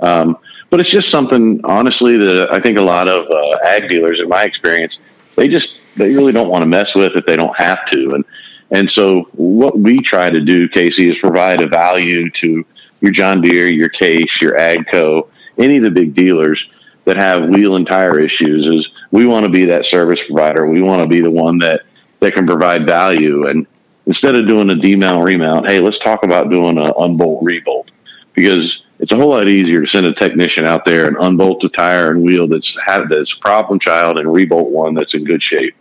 Um, 0.00 0.38
but 0.76 0.84
it's 0.84 0.92
just 0.92 1.10
something, 1.10 1.58
honestly, 1.64 2.18
that 2.18 2.48
I 2.52 2.60
think 2.60 2.76
a 2.76 2.82
lot 2.82 3.08
of 3.08 3.24
uh, 3.30 3.66
ag 3.66 3.88
dealers, 3.88 4.20
in 4.22 4.28
my 4.28 4.42
experience, 4.42 4.92
they 5.34 5.48
just 5.48 5.68
they 5.96 6.14
really 6.14 6.32
don't 6.32 6.50
want 6.50 6.64
to 6.64 6.68
mess 6.68 6.88
with 6.94 7.12
if 7.14 7.24
they 7.24 7.34
don't 7.34 7.58
have 7.58 7.78
to. 7.92 8.12
And 8.12 8.24
and 8.70 8.90
so 8.94 9.22
what 9.32 9.78
we 9.78 10.02
try 10.02 10.28
to 10.28 10.38
do, 10.38 10.68
Casey, 10.68 11.08
is 11.08 11.16
provide 11.22 11.62
a 11.62 11.66
value 11.66 12.30
to 12.42 12.66
your 13.00 13.10
John 13.12 13.40
Deere, 13.40 13.72
your 13.72 13.88
Case, 13.88 14.28
your 14.42 14.58
AGCO, 14.58 15.30
any 15.56 15.78
of 15.78 15.84
the 15.84 15.90
big 15.90 16.14
dealers 16.14 16.62
that 17.06 17.16
have 17.16 17.48
wheel 17.48 17.76
and 17.76 17.86
tire 17.86 18.20
issues. 18.20 18.66
Is 18.66 18.86
we 19.10 19.24
want 19.24 19.46
to 19.46 19.50
be 19.50 19.64
that 19.64 19.86
service 19.90 20.20
provider. 20.28 20.66
We 20.66 20.82
want 20.82 21.00
to 21.00 21.08
be 21.08 21.22
the 21.22 21.30
one 21.30 21.56
that 21.60 21.84
that 22.20 22.34
can 22.34 22.46
provide 22.46 22.86
value. 22.86 23.46
And 23.48 23.66
instead 24.04 24.36
of 24.36 24.46
doing 24.46 24.70
a 24.70 24.74
demount 24.74 25.24
remount, 25.24 25.70
hey, 25.70 25.80
let's 25.80 25.98
talk 26.04 26.22
about 26.22 26.50
doing 26.50 26.78
a 26.78 26.92
unbolt 26.98 27.42
rebolt 27.42 27.86
because 28.34 28.82
it's 28.98 29.12
a 29.12 29.16
whole 29.16 29.30
lot 29.30 29.48
easier 29.48 29.82
to 29.82 29.88
send 29.92 30.06
a 30.06 30.14
technician 30.14 30.66
out 30.66 30.86
there 30.86 31.06
and 31.06 31.16
unbolt 31.16 31.62
a 31.64 31.68
tire 31.68 32.10
and 32.10 32.22
wheel 32.22 32.48
that's 32.48 32.70
had 32.86 33.02
that's 33.10 33.32
a 33.36 33.40
problem 33.40 33.78
child 33.78 34.18
and 34.18 34.26
rebolt 34.26 34.70
one 34.70 34.94
that's 34.94 35.12
in 35.14 35.24
good 35.24 35.42
shape 35.42 35.74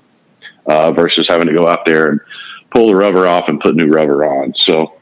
uh, 0.66 0.92
versus 0.92 1.26
having 1.30 1.48
to 1.48 1.54
go 1.54 1.68
out 1.68 1.86
there 1.86 2.08
and 2.08 2.20
pull 2.72 2.88
the 2.88 2.96
rubber 2.96 3.28
off 3.28 3.46
and 3.48 3.60
put 3.60 3.76
new 3.76 3.90
rubber 3.90 4.26
on. 4.26 4.54
So 4.58 4.98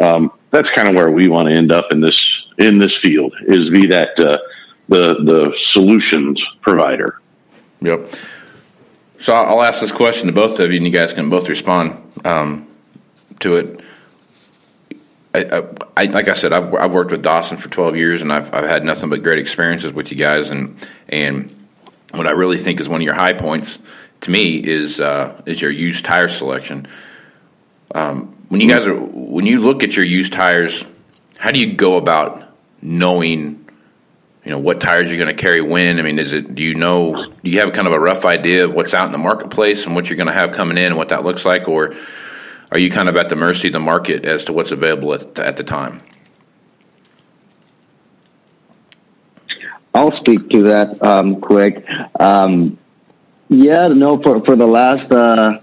um, 0.00 0.32
that's 0.50 0.68
kind 0.76 0.88
of 0.88 0.94
where 0.94 1.10
we 1.10 1.28
want 1.28 1.48
to 1.48 1.54
end 1.54 1.72
up 1.72 1.86
in 1.90 2.00
this 2.00 2.16
in 2.58 2.78
this 2.78 2.92
field 3.02 3.34
is 3.46 3.68
be 3.70 3.86
that 3.88 4.10
uh, 4.18 4.38
the 4.88 5.14
the 5.24 5.52
solutions 5.72 6.42
provider. 6.62 7.20
Yep. 7.80 8.14
So 9.18 9.34
I'll 9.34 9.62
ask 9.62 9.80
this 9.80 9.92
question 9.92 10.26
to 10.26 10.32
both 10.32 10.60
of 10.60 10.70
you, 10.70 10.76
and 10.76 10.86
you 10.86 10.92
guys 10.92 11.12
can 11.12 11.30
both 11.30 11.48
respond 11.48 12.02
um, 12.24 12.68
to 13.40 13.56
it. 13.56 13.80
I, 15.36 15.62
I, 15.96 16.04
like 16.04 16.28
I 16.28 16.32
said, 16.32 16.52
I've, 16.52 16.72
I've, 16.74 16.92
worked 16.92 17.10
with 17.10 17.22
Dawson 17.22 17.58
for 17.58 17.68
12 17.68 17.96
years, 17.96 18.22
and 18.22 18.32
I've, 18.32 18.52
I've 18.54 18.68
had 18.68 18.84
nothing 18.84 19.10
but 19.10 19.22
great 19.22 19.38
experiences 19.38 19.92
with 19.92 20.10
you 20.10 20.16
guys. 20.16 20.50
And 20.50 20.76
and 21.08 21.54
what 22.12 22.26
I 22.26 22.30
really 22.30 22.58
think 22.58 22.80
is 22.80 22.88
one 22.88 23.00
of 23.00 23.04
your 23.04 23.14
high 23.14 23.32
points 23.32 23.78
to 24.22 24.30
me 24.30 24.56
is 24.56 25.00
uh, 25.00 25.40
is 25.46 25.60
your 25.60 25.70
used 25.70 26.04
tire 26.04 26.28
selection. 26.28 26.88
Um, 27.94 28.34
when 28.48 28.60
you 28.60 28.68
guys 28.68 28.86
are 28.86 28.94
when 28.94 29.46
you 29.46 29.60
look 29.60 29.82
at 29.82 29.96
your 29.96 30.04
used 30.04 30.32
tires, 30.32 30.84
how 31.38 31.50
do 31.50 31.60
you 31.60 31.74
go 31.74 31.96
about 31.96 32.42
knowing? 32.80 33.62
You 34.44 34.52
know 34.52 34.58
what 34.58 34.80
tires 34.80 35.10
you're 35.10 35.20
going 35.20 35.34
to 35.34 35.42
carry 35.42 35.60
when. 35.60 35.98
I 35.98 36.02
mean, 36.02 36.20
is 36.20 36.32
it? 36.32 36.54
Do 36.54 36.62
you 36.62 36.76
know? 36.76 37.30
Do 37.42 37.50
you 37.50 37.58
have 37.60 37.72
kind 37.72 37.88
of 37.88 37.94
a 37.94 38.00
rough 38.00 38.24
idea 38.24 38.64
of 38.64 38.74
what's 38.74 38.94
out 38.94 39.06
in 39.06 39.12
the 39.12 39.18
marketplace 39.18 39.86
and 39.86 39.96
what 39.96 40.08
you're 40.08 40.16
going 40.16 40.28
to 40.28 40.32
have 40.32 40.52
coming 40.52 40.78
in 40.78 40.84
and 40.84 40.96
what 40.96 41.08
that 41.08 41.24
looks 41.24 41.44
like, 41.44 41.68
or 41.68 41.94
are 42.76 42.78
you 42.78 42.90
kind 42.90 43.08
of 43.08 43.16
at 43.16 43.30
the 43.30 43.36
mercy 43.36 43.68
of 43.68 43.72
the 43.72 43.80
market 43.80 44.26
as 44.26 44.44
to 44.44 44.52
what's 44.52 44.70
available 44.70 45.14
at, 45.14 45.38
at 45.38 45.56
the 45.56 45.64
time? 45.64 45.98
I'll 49.94 50.14
speak 50.20 50.50
to 50.50 50.64
that 50.64 51.02
um, 51.02 51.40
quick. 51.40 51.82
Um, 52.20 52.76
yeah, 53.48 53.88
no, 53.88 54.18
for, 54.22 54.44
for 54.44 54.56
the 54.56 54.66
last 54.66 55.10
uh, 55.10 55.58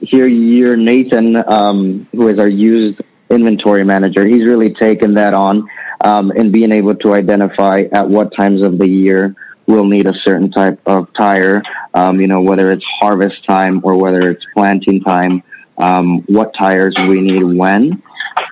here 0.00 0.26
year, 0.26 0.74
Nathan, 0.74 1.36
um, 1.36 2.08
who 2.12 2.28
is 2.28 2.38
our 2.38 2.48
used 2.48 3.02
inventory 3.28 3.84
manager, 3.84 4.24
he's 4.24 4.46
really 4.46 4.72
taken 4.72 5.12
that 5.14 5.34
on 5.34 5.68
um, 6.00 6.30
and 6.30 6.50
being 6.50 6.72
able 6.72 6.94
to 6.94 7.12
identify 7.12 7.82
at 7.92 8.08
what 8.08 8.34
times 8.34 8.62
of 8.62 8.78
the 8.78 8.88
year 8.88 9.36
we'll 9.66 9.84
need 9.84 10.06
a 10.06 10.14
certain 10.24 10.50
type 10.50 10.80
of 10.86 11.12
tire, 11.12 11.62
um, 11.92 12.22
you 12.22 12.26
know, 12.26 12.40
whether 12.40 12.72
it's 12.72 12.86
harvest 13.02 13.44
time 13.46 13.82
or 13.84 13.98
whether 13.98 14.30
it's 14.30 14.46
planting 14.54 15.02
time 15.02 15.42
um, 15.78 16.22
what 16.26 16.52
tires 16.58 16.96
we 17.08 17.20
need 17.20 17.42
when. 17.42 18.02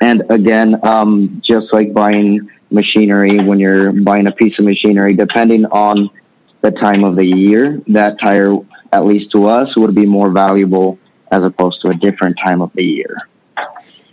And 0.00 0.22
again, 0.30 0.76
um, 0.86 1.42
just 1.44 1.72
like 1.72 1.92
buying 1.92 2.50
machinery, 2.70 3.38
when 3.38 3.58
you're 3.58 3.92
buying 3.92 4.26
a 4.28 4.32
piece 4.32 4.58
of 4.58 4.64
machinery, 4.64 5.14
depending 5.14 5.64
on 5.66 6.10
the 6.62 6.70
time 6.70 7.04
of 7.04 7.16
the 7.16 7.26
year, 7.26 7.80
that 7.88 8.16
tire, 8.22 8.56
at 8.92 9.04
least 9.04 9.30
to 9.32 9.46
us, 9.46 9.68
would 9.76 9.94
be 9.94 10.06
more 10.06 10.30
valuable 10.30 10.98
as 11.30 11.42
opposed 11.42 11.80
to 11.82 11.88
a 11.88 11.94
different 11.94 12.36
time 12.44 12.62
of 12.62 12.72
the 12.74 12.82
year. 12.82 13.16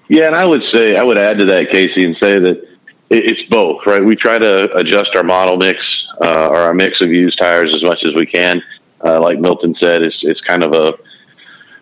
Yeah, 0.10 0.28
and 0.28 0.36
I 0.36 0.48
would 0.48 0.62
say, 0.74 0.96
I 0.96 1.06
would 1.06 1.18
add 1.18 1.40
to 1.40 1.46
that, 1.46 1.72
Casey, 1.72 2.04
and 2.04 2.16
say 2.22 2.38
that 2.38 2.68
it's 3.10 3.42
both, 3.50 3.80
right? 3.86 4.04
We 4.04 4.16
try 4.16 4.38
to 4.38 4.76
adjust 4.76 5.10
our 5.16 5.24
model 5.24 5.58
mix 5.58 5.80
uh, 6.22 6.48
or 6.52 6.58
our 6.58 6.74
mix 6.74 7.02
of 7.02 7.10
used 7.10 7.38
tires 7.40 7.74
as 7.76 7.84
much 7.84 8.00
as 8.04 8.14
we 8.16 8.26
can. 8.26 8.62
Uh, 9.04 9.20
like 9.22 9.40
Milton 9.40 9.76
said, 9.82 10.02
it's, 10.02 10.18
it's 10.22 10.42
kind 10.42 10.64
of 10.64 10.74
a 10.74 10.94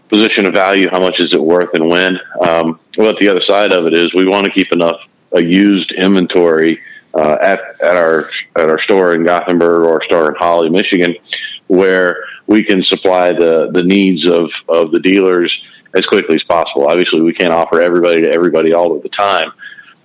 position 0.10 0.46
of 0.46 0.54
value, 0.54 0.88
how 0.92 1.00
much 1.00 1.16
is 1.20 1.34
it 1.34 1.42
worth 1.42 1.70
and 1.74 1.90
when. 1.90 2.18
Um, 2.42 2.80
but 2.98 3.18
the 3.20 3.30
other 3.30 3.42
side 3.48 3.74
of 3.74 3.86
it 3.86 3.96
is 3.96 4.08
we 4.14 4.28
want 4.28 4.46
to 4.46 4.52
keep 4.52 4.72
enough 4.72 5.00
a 5.32 5.44
used 5.44 5.92
inventory 5.92 6.80
uh, 7.14 7.38
at 7.42 7.60
at 7.82 7.96
our 7.96 8.30
at 8.56 8.70
our 8.70 8.82
store 8.84 9.14
in 9.14 9.26
Gothenburg 9.26 9.86
or 9.86 9.94
our 9.94 10.04
store 10.06 10.30
in 10.30 10.36
Holly, 10.38 10.70
Michigan, 10.70 11.16
where 11.68 12.18
we 12.48 12.64
can 12.64 12.84
supply 12.84 13.32
the 13.32 13.70
the 13.74 13.84
needs 13.84 14.30
of 14.30 14.50
of 14.68 14.92
the 14.92 15.00
dealers 15.00 15.54
as 15.96 16.06
quickly 16.06 16.36
as 16.36 16.44
possible. 16.44 16.88
Obviously, 16.88 17.22
we 17.22 17.34
can't 17.34 17.54
offer 17.54 17.82
everybody 17.82 18.22
to 18.22 18.32
everybody 18.32 18.74
all 18.74 18.96
of 18.96 19.04
the 19.04 19.10
time, 19.10 19.52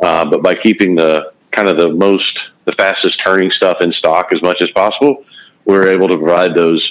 uh, 0.03 0.25
but 0.31 0.43
by 0.43 0.55
keeping 0.55 0.95
the 0.95 1.33
kind 1.51 1.69
of 1.69 1.79
the 1.79 1.93
most 1.93 2.39
the 2.65 2.75
fastest 2.79 3.17
turning 3.25 3.51
stuff 3.51 3.79
in 3.81 3.93
stock 3.93 4.29
as 4.33 4.41
much 4.43 4.57
as 4.63 4.71
possible, 4.71 5.25
we're 5.65 5.89
able 5.89 6.09
to 6.09 6.17
provide 6.17 6.55
those 6.55 6.83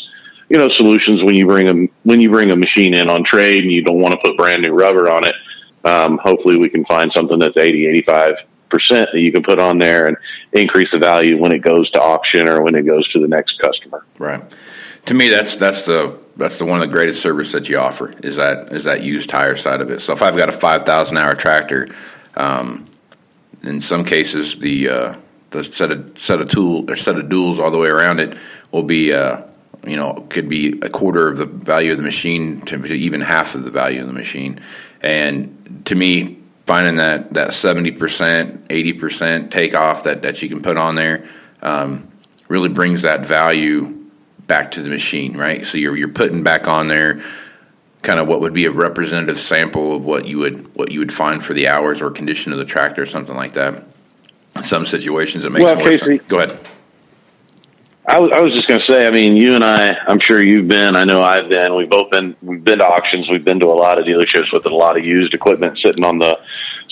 you 0.49 0.57
know 0.57 0.69
solutions 0.77 1.23
when 1.23 1.35
you 1.35 1.47
bring 1.47 1.67
a 1.67 1.87
when 2.03 2.19
you 2.19 2.29
bring 2.29 2.51
a 2.51 2.55
machine 2.55 2.93
in 2.93 3.09
on 3.09 3.23
trade 3.23 3.63
and 3.63 3.71
you 3.71 3.83
don't 3.83 3.99
want 3.99 4.13
to 4.13 4.19
put 4.23 4.37
brand 4.37 4.63
new 4.63 4.73
rubber 4.73 5.11
on 5.11 5.25
it. 5.25 5.35
Um, 5.85 6.17
hopefully, 6.23 6.57
we 6.57 6.69
can 6.69 6.85
find 6.85 7.11
something 7.13 7.39
that's 7.39 7.57
80, 7.57 7.87
85 7.87 8.35
percent 8.69 9.09
that 9.13 9.19
you 9.19 9.31
can 9.31 9.43
put 9.43 9.59
on 9.59 9.77
there 9.77 10.05
and 10.05 10.17
increase 10.51 10.87
the 10.91 10.99
value 10.99 11.39
when 11.39 11.53
it 11.53 11.59
goes 11.59 11.89
to 11.91 12.01
auction 12.01 12.47
or 12.47 12.63
when 12.63 12.75
it 12.75 12.83
goes 12.83 13.07
to 13.09 13.19
the 13.19 13.27
next 13.27 13.59
customer. 13.59 14.05
Right. 14.17 14.43
To 15.05 15.13
me, 15.13 15.29
that's 15.29 15.55
that's 15.55 15.83
the 15.83 16.17
that's 16.37 16.57
the 16.57 16.65
one 16.65 16.81
of 16.81 16.87
the 16.87 16.93
greatest 16.93 17.21
service 17.21 17.51
that 17.51 17.69
you 17.69 17.77
offer 17.77 18.11
is 18.23 18.37
that 18.37 18.73
is 18.73 18.85
that 18.85 19.03
used 19.03 19.29
tire 19.29 19.55
side 19.55 19.81
of 19.81 19.91
it. 19.91 20.01
So 20.01 20.13
if 20.13 20.21
I've 20.21 20.35
got 20.35 20.49
a 20.49 20.53
five 20.53 20.83
thousand 20.83 21.17
hour 21.17 21.35
tractor, 21.35 21.93
um, 22.35 22.85
in 23.63 23.81
some 23.81 24.05
cases 24.05 24.57
the 24.57 24.89
uh, 24.89 25.15
the 25.51 25.63
set 25.63 25.91
of 25.91 26.17
set 26.17 26.41
of 26.41 26.49
tool 26.49 26.89
or 26.89 26.95
set 26.95 27.17
of 27.17 27.25
duals 27.25 27.59
all 27.59 27.69
the 27.69 27.77
way 27.77 27.89
around 27.89 28.19
it 28.19 28.37
will 28.71 28.83
be 28.83 29.13
uh, 29.13 29.41
you 29.85 29.95
know, 29.97 30.25
could 30.29 30.47
be 30.47 30.79
a 30.81 30.89
quarter 30.89 31.27
of 31.27 31.37
the 31.37 31.45
value 31.45 31.91
of 31.91 31.97
the 31.97 32.03
machine 32.03 32.61
to 32.61 32.83
even 32.93 33.21
half 33.21 33.55
of 33.55 33.63
the 33.63 33.71
value 33.71 34.01
of 34.01 34.07
the 34.07 34.13
machine. 34.13 34.59
And 35.01 35.81
to 35.85 35.95
me, 35.95 36.39
finding 36.65 36.95
that 36.97 37.33
that 37.33 37.53
seventy 37.53 37.91
percent, 37.91 38.65
eighty 38.69 38.93
percent 38.93 39.51
takeoff 39.51 40.03
that 40.03 40.21
that 40.23 40.41
you 40.41 40.49
can 40.49 40.61
put 40.61 40.77
on 40.77 40.95
there 40.95 41.27
um, 41.61 42.07
really 42.47 42.69
brings 42.69 43.01
that 43.01 43.25
value 43.25 43.99
back 44.47 44.71
to 44.71 44.81
the 44.81 44.89
machine, 44.89 45.37
right? 45.37 45.65
So 45.65 45.77
you're 45.77 45.97
you're 45.97 46.07
putting 46.09 46.43
back 46.43 46.67
on 46.67 46.87
there 46.87 47.21
kind 48.01 48.19
of 48.19 48.27
what 48.27 48.41
would 48.41 48.51
be 48.53 48.65
a 48.65 48.71
representative 48.71 49.37
sample 49.39 49.95
of 49.95 50.03
what 50.05 50.25
you 50.27 50.37
would 50.39 50.75
what 50.75 50.91
you 50.91 50.99
would 50.99 51.11
find 51.13 51.43
for 51.43 51.53
the 51.53 51.67
hours 51.67 52.01
or 52.01 52.09
condition 52.11 52.51
of 52.51 52.57
the 52.59 52.65
tractor 52.65 53.01
or 53.01 53.05
something 53.05 53.35
like 53.35 53.53
that. 53.53 53.83
In 54.55 54.63
some 54.63 54.85
situations, 54.85 55.45
it 55.45 55.51
makes 55.51 55.63
Well, 55.63 55.75
more 55.77 55.85
Casey- 55.87 56.05
sense. 56.17 56.21
Go 56.27 56.37
ahead. 56.37 56.57
I 58.05 58.19
was, 58.19 58.31
I 58.35 58.41
was 58.41 58.53
just 58.53 58.67
going 58.67 58.81
to 58.81 58.91
say, 58.91 59.07
I 59.07 59.11
mean, 59.11 59.35
you 59.37 59.55
and 59.55 59.63
I, 59.63 59.97
I'm 60.07 60.19
sure 60.19 60.43
you've 60.43 60.67
been, 60.67 60.97
I 60.97 61.05
know 61.05 61.21
I've 61.21 61.49
been, 61.49 61.73
we've 61.75 61.89
both 61.89 62.11
been, 62.11 62.35
we've 62.41 62.63
been 62.63 62.79
to 62.79 62.85
auctions, 62.85 63.29
we've 63.29 63.45
been 63.45 63.61
to 63.61 63.67
a 63.67 63.69
lot 63.69 63.97
of 63.97 64.05
dealerships 64.05 64.51
with 64.51 64.65
a 64.65 64.69
lot 64.69 64.97
of 64.97 65.05
used 65.05 65.33
equipment 65.33 65.79
sitting 65.83 66.03
on 66.03 66.19
the, 66.19 66.37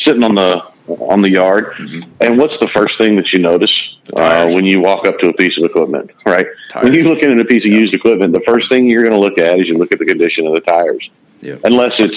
sitting 0.05 0.23
on 0.23 0.35
the, 0.35 0.65
on 0.87 1.21
the 1.21 1.29
yard. 1.29 1.73
And 2.21 2.37
what's 2.37 2.53
the 2.61 2.69
first 2.73 2.97
thing 2.97 3.15
that 3.17 3.25
you 3.33 3.39
notice, 3.39 3.71
uh, 4.15 4.51
when 4.51 4.65
you 4.65 4.79
walk 4.79 5.05
up 5.05 5.19
to 5.19 5.29
a 5.29 5.33
piece 5.33 5.57
of 5.57 5.65
equipment, 5.65 6.11
right? 6.25 6.45
Tires. 6.69 6.83
When 6.83 6.93
you 6.93 7.03
look 7.03 7.21
at 7.21 7.37
a 7.37 7.45
piece 7.45 7.65
of 7.65 7.71
used 7.71 7.93
equipment, 7.93 8.33
the 8.33 8.43
first 8.47 8.69
thing 8.69 8.87
you're 8.87 9.03
going 9.03 9.13
to 9.13 9.19
look 9.19 9.37
at 9.37 9.59
is 9.59 9.67
you 9.67 9.77
look 9.77 9.91
at 9.91 9.99
the 9.99 10.05
condition 10.05 10.47
of 10.47 10.53
the 10.53 10.61
tires. 10.61 11.09
Yeah. 11.41 11.57
Unless 11.65 11.93
it's 11.99 12.15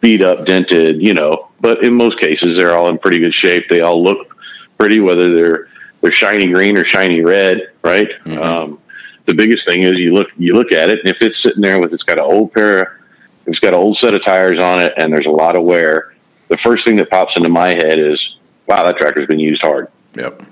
beat 0.00 0.24
up, 0.24 0.46
dented, 0.46 1.02
you 1.02 1.12
know, 1.12 1.50
but 1.60 1.84
in 1.84 1.94
most 1.94 2.18
cases, 2.18 2.56
they're 2.56 2.74
all 2.74 2.88
in 2.88 2.98
pretty 2.98 3.18
good 3.18 3.34
shape. 3.34 3.66
They 3.68 3.82
all 3.82 4.02
look 4.02 4.34
pretty, 4.78 5.00
whether 5.00 5.34
they're, 5.34 5.68
they're 6.00 6.12
shiny 6.12 6.50
green 6.50 6.78
or 6.78 6.84
shiny 6.86 7.20
red, 7.20 7.71
right? 7.82 8.08
Um, 8.26 8.78
the 9.26 9.34
biggest 9.34 9.66
thing 9.66 9.82
is 9.82 9.92
you 9.96 10.12
look 10.12 10.28
you 10.36 10.54
look 10.54 10.72
at 10.72 10.90
it, 10.90 11.00
and 11.04 11.08
if 11.08 11.18
it's 11.20 11.36
sitting 11.42 11.62
there 11.62 11.80
with 11.80 11.92
it's 11.92 12.02
got 12.02 12.18
an 12.18 12.24
old 12.24 12.52
pair, 12.52 12.80
of, 12.80 12.88
it's 13.46 13.58
got 13.58 13.74
an 13.74 13.80
old 13.80 13.98
set 14.02 14.14
of 14.14 14.24
tires 14.24 14.60
on 14.60 14.80
it, 14.80 14.92
and 14.96 15.12
there's 15.12 15.26
a 15.26 15.30
lot 15.30 15.56
of 15.56 15.64
wear. 15.64 16.14
The 16.48 16.58
first 16.64 16.84
thing 16.84 16.96
that 16.96 17.10
pops 17.10 17.32
into 17.36 17.48
my 17.48 17.68
head 17.68 17.98
is, 17.98 18.20
wow, 18.66 18.84
that 18.84 18.96
tractor's 18.98 19.26
been 19.26 19.38
used 19.38 19.62
hard. 19.62 19.88
Yep. 20.14 20.42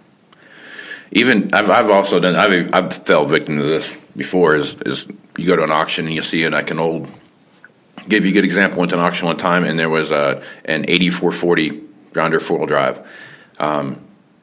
Even 1.12 1.53
I've 1.53 1.69
I've 1.69 1.90
also 1.90 2.21
done 2.21 2.37
I've 2.37 2.73
I've 2.73 2.95
fell 2.95 3.25
victim 3.25 3.59
to 3.59 3.64
this 3.64 3.97
before. 4.16 4.57
Is 4.57 4.75
is 4.87 5.07
you 5.37 5.47
go 5.47 5.57
to 5.57 5.64
an 5.64 5.73
auction 5.73 6.07
and 6.07 6.14
you 6.14 6.23
see 6.23 6.49
like 6.49 6.71
an 6.71 6.79
old. 6.79 7.09
Give 8.09 8.25
you 8.25 8.31
a 8.31 8.35
good 8.35 8.45
example. 8.45 8.79
Went 8.81 8.90
to 8.90 8.99
an 8.99 9.05
auction 9.05 9.27
one 9.27 9.37
time 9.37 9.64
and 9.64 9.79
there 9.79 9.90
was 9.90 10.11
a 10.11 10.43
an 10.64 10.87
eighty 10.88 11.11
four 11.11 11.33
forty 11.33 11.83
Deere 12.12 12.40
four 12.40 12.59
wheel 12.59 12.66
drive, 12.66 13.07
um, 13.59 14.01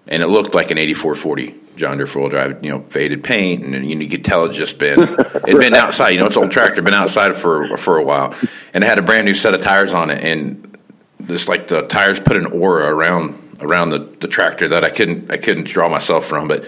and 0.07 0.21
it 0.23 0.27
looked 0.27 0.53
like 0.53 0.71
an 0.71 0.77
eighty 0.77 0.93
four 0.93 1.15
forty 1.15 1.55
John 1.77 1.97
Deere 1.97 2.07
wheel 2.07 2.29
drive. 2.29 2.63
You 2.63 2.71
know, 2.71 2.81
faded 2.81 3.23
paint 3.23 3.63
and 3.63 3.89
you, 3.89 3.95
know, 3.95 4.01
you 4.01 4.09
could 4.09 4.25
tell 4.25 4.45
it 4.45 4.51
just 4.51 4.77
been 4.77 5.01
it'd 5.01 5.59
been 5.59 5.75
outside. 5.75 6.09
You 6.09 6.19
know, 6.19 6.25
it's 6.25 6.37
old 6.37 6.51
tractor, 6.51 6.81
been 6.81 6.93
outside 6.93 7.35
for 7.35 7.77
for 7.77 7.97
a 7.97 8.03
while, 8.03 8.35
and 8.73 8.83
it 8.83 8.87
had 8.87 8.99
a 8.99 9.03
brand 9.03 9.25
new 9.25 9.33
set 9.33 9.53
of 9.53 9.61
tires 9.61 9.93
on 9.93 10.09
it, 10.09 10.23
and 10.23 10.77
this 11.19 11.47
like 11.47 11.67
the 11.67 11.83
tires 11.83 12.19
put 12.19 12.35
an 12.35 12.47
aura 12.47 12.93
around 12.93 13.57
around 13.61 13.89
the, 13.89 13.99
the 14.19 14.27
tractor 14.27 14.67
that 14.69 14.83
I 14.83 14.89
couldn't 14.89 15.31
I 15.31 15.37
couldn't 15.37 15.65
draw 15.65 15.89
myself 15.89 16.25
from, 16.25 16.47
but 16.47 16.65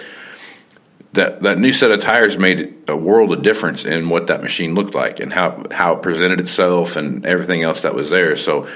that 1.13 1.41
that 1.41 1.57
new 1.57 1.73
set 1.73 1.91
of 1.91 2.01
tires 2.01 2.37
made 2.37 2.75
a 2.87 2.95
world 2.95 3.31
of 3.33 3.41
difference 3.41 3.85
in 3.85 4.09
what 4.09 4.27
that 4.27 4.41
machine 4.41 4.75
looked 4.75 4.93
like 4.93 5.19
and 5.19 5.33
how 5.33 5.63
how 5.71 5.95
it 5.95 6.01
presented 6.01 6.39
itself 6.39 6.95
and 6.95 7.25
everything 7.25 7.63
else 7.63 7.81
that 7.81 7.95
was 7.95 8.09
there. 8.09 8.35
So 8.35 8.67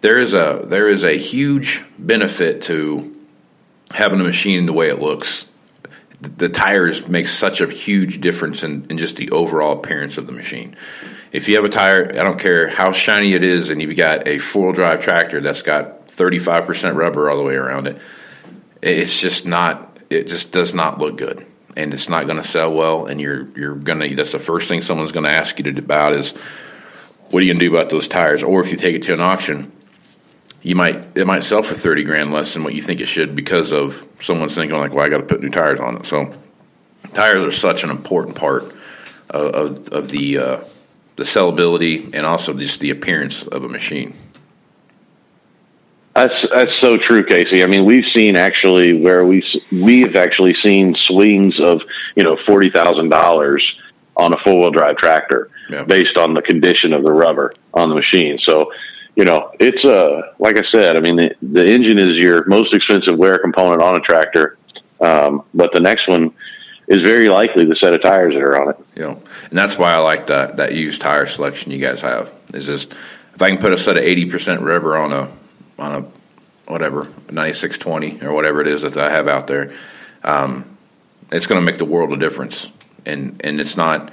there 0.00 0.18
is 0.18 0.34
a 0.34 0.62
there 0.64 0.88
is 0.88 1.04
a 1.04 1.16
huge 1.16 1.82
benefit 1.98 2.62
to 2.62 3.16
having 3.90 4.20
a 4.20 4.24
machine 4.24 4.66
the 4.66 4.72
way 4.72 4.88
it 4.88 5.00
looks. 5.00 5.46
The 6.20 6.48
tires 6.48 7.08
make 7.08 7.28
such 7.28 7.60
a 7.60 7.66
huge 7.66 8.20
difference 8.20 8.62
in, 8.62 8.86
in 8.90 8.98
just 8.98 9.16
the 9.16 9.30
overall 9.30 9.78
appearance 9.78 10.18
of 10.18 10.26
the 10.26 10.32
machine. 10.32 10.76
If 11.32 11.48
you 11.48 11.56
have 11.56 11.64
a 11.64 11.68
tire, 11.68 12.10
I 12.10 12.24
don't 12.24 12.38
care 12.38 12.68
how 12.68 12.92
shiny 12.92 13.34
it 13.34 13.42
is, 13.42 13.70
and 13.70 13.80
you've 13.80 13.96
got 13.96 14.28
a 14.28 14.38
four-wheel 14.38 14.72
drive 14.72 15.00
tractor 15.00 15.40
that's 15.40 15.62
got 15.62 16.08
35% 16.08 16.94
rubber 16.94 17.30
all 17.30 17.38
the 17.38 17.44
way 17.44 17.54
around 17.54 17.86
it, 17.86 18.00
it's 18.82 19.20
just 19.20 19.46
not. 19.46 19.86
It 20.10 20.26
just 20.26 20.52
does 20.52 20.74
not 20.74 20.98
look 20.98 21.16
good, 21.16 21.46
and 21.76 21.94
it's 21.94 22.08
not 22.08 22.26
going 22.26 22.38
to 22.38 22.46
sell 22.46 22.72
well. 22.72 23.06
And 23.06 23.20
you're 23.20 23.48
you're 23.58 23.76
gonna. 23.76 24.14
That's 24.14 24.32
the 24.32 24.38
first 24.38 24.68
thing 24.68 24.82
someone's 24.82 25.12
going 25.12 25.24
to 25.24 25.30
ask 25.30 25.58
you 25.58 25.72
to 25.72 25.78
about 25.78 26.14
is, 26.14 26.32
what 27.30 27.42
are 27.42 27.46
you 27.46 27.52
going 27.52 27.60
to 27.60 27.68
do 27.68 27.74
about 27.74 27.90
those 27.90 28.08
tires? 28.08 28.42
Or 28.42 28.60
if 28.60 28.70
you 28.70 28.76
take 28.76 28.96
it 28.96 29.02
to 29.04 29.14
an 29.14 29.20
auction, 29.20 29.70
you 30.62 30.74
might 30.74 31.16
it 31.16 31.26
might 31.26 31.42
sell 31.42 31.62
for 31.62 31.74
30 31.74 32.04
grand 32.04 32.32
less 32.32 32.52
than 32.54 32.64
what 32.64 32.74
you 32.74 32.82
think 32.82 33.00
it 33.00 33.06
should 33.06 33.34
because 33.34 33.72
of 33.72 34.06
someone's 34.20 34.54
thinking 34.54 34.78
like, 34.78 34.92
well, 34.92 35.04
I 35.04 35.08
got 35.08 35.18
to 35.18 35.24
put 35.24 35.40
new 35.42 35.48
tires 35.50 35.80
on 35.80 35.96
it. 35.96 36.06
So 36.06 36.32
tires 37.14 37.44
are 37.44 37.50
such 37.52 37.82
an 37.84 37.90
important 37.90 38.36
part 38.36 38.62
of 39.30 39.54
of, 39.54 39.88
of 39.88 40.08
the 40.10 40.38
uh, 40.38 40.56
the 41.16 41.24
sellability 41.24 42.12
and 42.14 42.26
also 42.26 42.52
just 42.54 42.80
the 42.80 42.90
appearance 42.90 43.42
of 43.42 43.64
a 43.64 43.68
machine. 43.68 44.14
That's 46.14 46.34
that's 46.54 46.72
so 46.80 46.96
true, 46.98 47.24
Casey. 47.24 47.62
I 47.62 47.66
mean, 47.66 47.84
we've 47.84 48.04
seen 48.14 48.36
actually 48.36 49.00
where 49.00 49.24
we 49.24 49.42
we've 49.70 50.16
actually 50.16 50.54
seen 50.62 50.94
swings 51.06 51.58
of 51.60 51.80
you 52.16 52.24
know 52.24 52.36
forty 52.46 52.68
thousand 52.70 53.10
dollars 53.10 53.64
on 54.16 54.34
a 54.34 54.36
four 54.44 54.56
wheel 54.58 54.70
drive 54.72 54.96
tractor 54.96 55.50
Yeah. 55.70 55.84
based 55.84 56.18
on 56.18 56.34
the 56.34 56.42
condition 56.42 56.92
of 56.92 57.02
the 57.04 57.12
rubber 57.12 57.54
on 57.72 57.88
the 57.88 57.94
machine. 57.94 58.38
So, 58.46 58.70
you 59.16 59.24
know, 59.24 59.50
it's 59.60 59.84
uh 59.84 60.34
like 60.38 60.56
I 60.56 60.62
said. 60.72 60.96
I 60.96 61.00
mean, 61.00 61.16
the, 61.16 61.34
the 61.42 61.66
engine 61.66 61.98
is 61.98 62.16
your 62.16 62.44
most 62.46 62.74
expensive 62.74 63.16
wear 63.16 63.38
component 63.38 63.82
on 63.82 63.96
a 63.96 64.00
tractor, 64.00 64.58
um, 65.00 65.44
but 65.54 65.72
the 65.72 65.80
next 65.80 66.08
one 66.08 66.32
is 66.86 66.98
very 67.00 67.28
likely 67.28 67.64
the 67.64 67.76
set 67.76 67.94
of 67.94 68.02
tires 68.02 68.34
that 68.34 68.42
are 68.42 68.60
on 68.60 68.70
it. 68.70 68.76
Know, 68.96 69.22
and 69.48 69.58
that's 69.58 69.78
why 69.78 69.92
I 69.92 69.98
like 69.98 70.26
that 70.26 70.56
that 70.56 70.74
used 70.74 71.00
tire 71.00 71.26
selection 71.26 71.70
you 71.72 71.78
guys 71.78 72.00
have. 72.00 72.32
Is 72.52 72.66
just 72.66 72.92
if 73.34 73.42
I 73.42 73.48
can 73.48 73.58
put 73.58 73.72
a 73.72 73.78
set 73.78 73.96
of 73.96 74.04
eighty 74.04 74.28
percent 74.28 74.60
rubber 74.60 74.96
on 74.96 75.12
a 75.12 75.30
on 75.78 75.94
a 75.94 76.70
whatever 76.70 77.10
ninety 77.30 77.54
six 77.54 77.78
twenty 77.78 78.20
or 78.22 78.32
whatever 78.32 78.60
it 78.60 78.68
is 78.68 78.82
that 78.82 78.96
I 78.96 79.10
have 79.10 79.28
out 79.28 79.46
there, 79.46 79.72
um, 80.24 80.76
it's 81.32 81.46
going 81.46 81.60
to 81.60 81.64
make 81.64 81.78
the 81.78 81.84
world 81.84 82.12
of 82.12 82.20
difference. 82.20 82.68
And 83.06 83.40
and 83.44 83.60
it's 83.60 83.76
not 83.76 84.12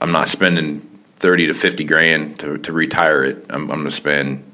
I'm 0.00 0.12
not 0.12 0.28
spending 0.28 0.93
thirty 1.24 1.46
to 1.46 1.54
fifty 1.54 1.84
grand 1.84 2.38
to 2.40 2.58
to 2.58 2.70
retire 2.70 3.24
it. 3.24 3.46
I'm, 3.48 3.62
I'm 3.70 3.78
going 3.78 3.84
to 3.84 3.90
spend 3.90 4.44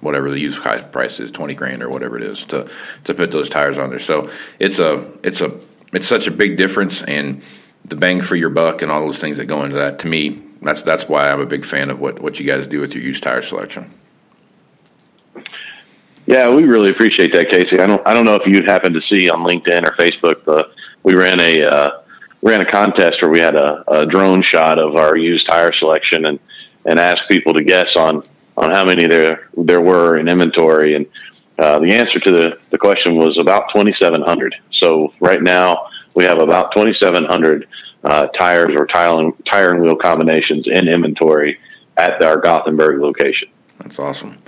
whatever 0.00 0.30
the 0.30 0.38
used 0.38 0.60
price 0.92 1.18
is, 1.18 1.30
twenty 1.30 1.54
grand 1.54 1.82
or 1.82 1.88
whatever 1.88 2.18
it 2.18 2.22
is 2.22 2.44
to 2.52 2.68
to 3.04 3.14
put 3.14 3.30
those 3.30 3.48
tires 3.48 3.78
on 3.78 3.88
there. 3.88 3.98
So 3.98 4.30
it's 4.58 4.78
a 4.78 5.10
it's 5.22 5.40
a 5.40 5.58
it's 5.94 6.06
such 6.06 6.26
a 6.26 6.30
big 6.30 6.58
difference 6.58 7.02
and 7.02 7.40
the 7.86 7.96
bang 7.96 8.20
for 8.20 8.36
your 8.36 8.50
buck 8.50 8.82
and 8.82 8.92
all 8.92 9.00
those 9.00 9.18
things 9.18 9.38
that 9.38 9.46
go 9.46 9.64
into 9.64 9.76
that. 9.76 9.98
To 10.00 10.06
me, 10.06 10.42
that's 10.60 10.82
that's 10.82 11.08
why 11.08 11.30
I'm 11.30 11.40
a 11.40 11.46
big 11.46 11.64
fan 11.64 11.88
of 11.88 11.98
what 12.00 12.20
what 12.20 12.38
you 12.38 12.44
guys 12.44 12.66
do 12.66 12.80
with 12.82 12.94
your 12.94 13.02
used 13.02 13.22
tire 13.22 13.40
selection. 13.40 13.90
Yeah, 16.26 16.50
we 16.50 16.64
really 16.64 16.90
appreciate 16.90 17.32
that, 17.32 17.48
Casey. 17.50 17.80
I 17.80 17.86
don't 17.86 18.06
I 18.06 18.12
don't 18.12 18.26
know 18.26 18.34
if 18.34 18.46
you 18.46 18.62
happened 18.66 18.94
to 18.94 19.02
see 19.08 19.30
on 19.30 19.40
LinkedIn 19.40 19.84
or 19.88 19.96
Facebook 19.96 20.44
the 20.44 20.68
we 21.02 21.14
ran 21.14 21.40
a 21.40 21.64
uh, 21.64 21.90
ran 22.44 22.60
a 22.60 22.70
contest 22.70 23.16
where 23.22 23.30
we 23.30 23.40
had 23.40 23.56
a, 23.56 23.82
a 23.90 24.06
drone 24.06 24.44
shot 24.52 24.78
of 24.78 24.94
our 24.96 25.16
used 25.16 25.46
tire 25.50 25.72
selection 25.78 26.26
and 26.26 26.38
and 26.86 27.00
asked 27.00 27.22
people 27.30 27.54
to 27.54 27.64
guess 27.64 27.88
on 27.96 28.22
on 28.56 28.70
how 28.70 28.84
many 28.84 29.06
there 29.08 29.48
there 29.56 29.80
were 29.80 30.18
in 30.18 30.28
inventory 30.28 30.94
and 30.94 31.06
uh, 31.58 31.78
the 31.78 31.92
answer 31.92 32.18
to 32.18 32.32
the, 32.32 32.58
the 32.70 32.78
question 32.78 33.14
was 33.14 33.38
about 33.40 33.72
2,700. 33.72 34.56
So 34.82 35.14
right 35.20 35.40
now 35.40 35.88
we 36.16 36.24
have 36.24 36.40
about 36.40 36.72
2,700 36.74 37.68
uh, 38.02 38.26
tires 38.38 38.74
or 38.76 38.86
tire 38.86 39.20
and, 39.20 39.32
tire 39.46 39.70
and 39.70 39.80
wheel 39.80 39.96
combinations 39.96 40.66
in 40.66 40.88
inventory 40.88 41.58
at 41.96 42.20
our 42.22 42.38
Gothenburg 42.38 43.00
location. 43.00 43.48
That's 43.78 43.98
awesome. 43.98 44.38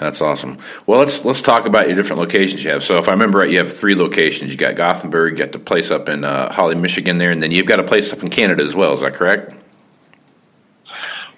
That's 0.00 0.22
awesome. 0.22 0.56
Well, 0.86 0.98
let's 0.98 1.26
let's 1.26 1.42
talk 1.42 1.66
about 1.66 1.86
your 1.86 1.94
different 1.94 2.20
locations 2.20 2.64
you 2.64 2.70
have. 2.70 2.82
So, 2.82 2.96
if 2.96 3.06
I 3.06 3.12
remember 3.12 3.40
right, 3.40 3.50
you 3.50 3.58
have 3.58 3.70
three 3.70 3.94
locations. 3.94 4.50
You 4.50 4.56
got 4.56 4.74
Gothenburg, 4.74 5.32
you 5.32 5.44
got 5.44 5.52
the 5.52 5.58
place 5.58 5.90
up 5.90 6.08
in 6.08 6.24
uh, 6.24 6.50
Holly, 6.50 6.74
Michigan, 6.74 7.18
there, 7.18 7.30
and 7.30 7.42
then 7.42 7.50
you've 7.50 7.66
got 7.66 7.80
a 7.80 7.84
place 7.84 8.10
up 8.10 8.22
in 8.22 8.30
Canada 8.30 8.64
as 8.64 8.74
well. 8.74 8.94
Is 8.94 9.02
that 9.02 9.12
correct? 9.12 9.54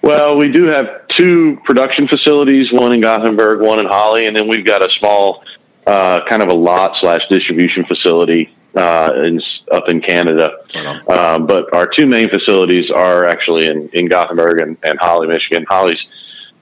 Well, 0.01 0.37
we 0.37 0.49
do 0.49 0.65
have 0.65 0.85
two 1.17 1.59
production 1.65 2.07
facilities, 2.07 2.71
one 2.71 2.93
in 2.93 3.01
Gothenburg, 3.01 3.59
one 3.59 3.79
in 3.79 3.85
Holly, 3.85 4.27
and 4.27 4.35
then 4.35 4.47
we've 4.47 4.65
got 4.65 4.81
a 4.81 4.89
small 4.99 5.43
uh, 5.85 6.21
kind 6.29 6.41
of 6.41 6.47
a 6.47 6.53
lot 6.53 6.95
slash 7.01 7.21
distribution 7.29 7.83
facility 7.83 8.55
uh, 8.75 9.11
in, 9.15 9.41
up 9.71 9.89
in 9.89 10.01
Canada. 10.01 10.51
On. 10.75 11.11
Um, 11.11 11.47
but 11.47 11.73
our 11.73 11.87
two 11.87 12.05
main 12.05 12.29
facilities 12.29 12.89
are 12.91 13.25
actually 13.25 13.65
in, 13.65 13.89
in 13.91 14.07
Gothenburg 14.07 14.61
and, 14.61 14.77
and 14.83 14.97
Holly, 14.99 15.27
Michigan. 15.27 15.65
Holly's 15.69 15.99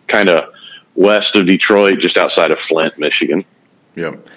kind 0.08 0.30
of 0.30 0.54
west 0.96 1.36
of 1.36 1.48
Detroit, 1.48 2.00
just 2.02 2.18
outside 2.18 2.52
of 2.52 2.58
Flint, 2.68 2.98
Michigan. 2.98 3.46
Yep. 3.96 4.30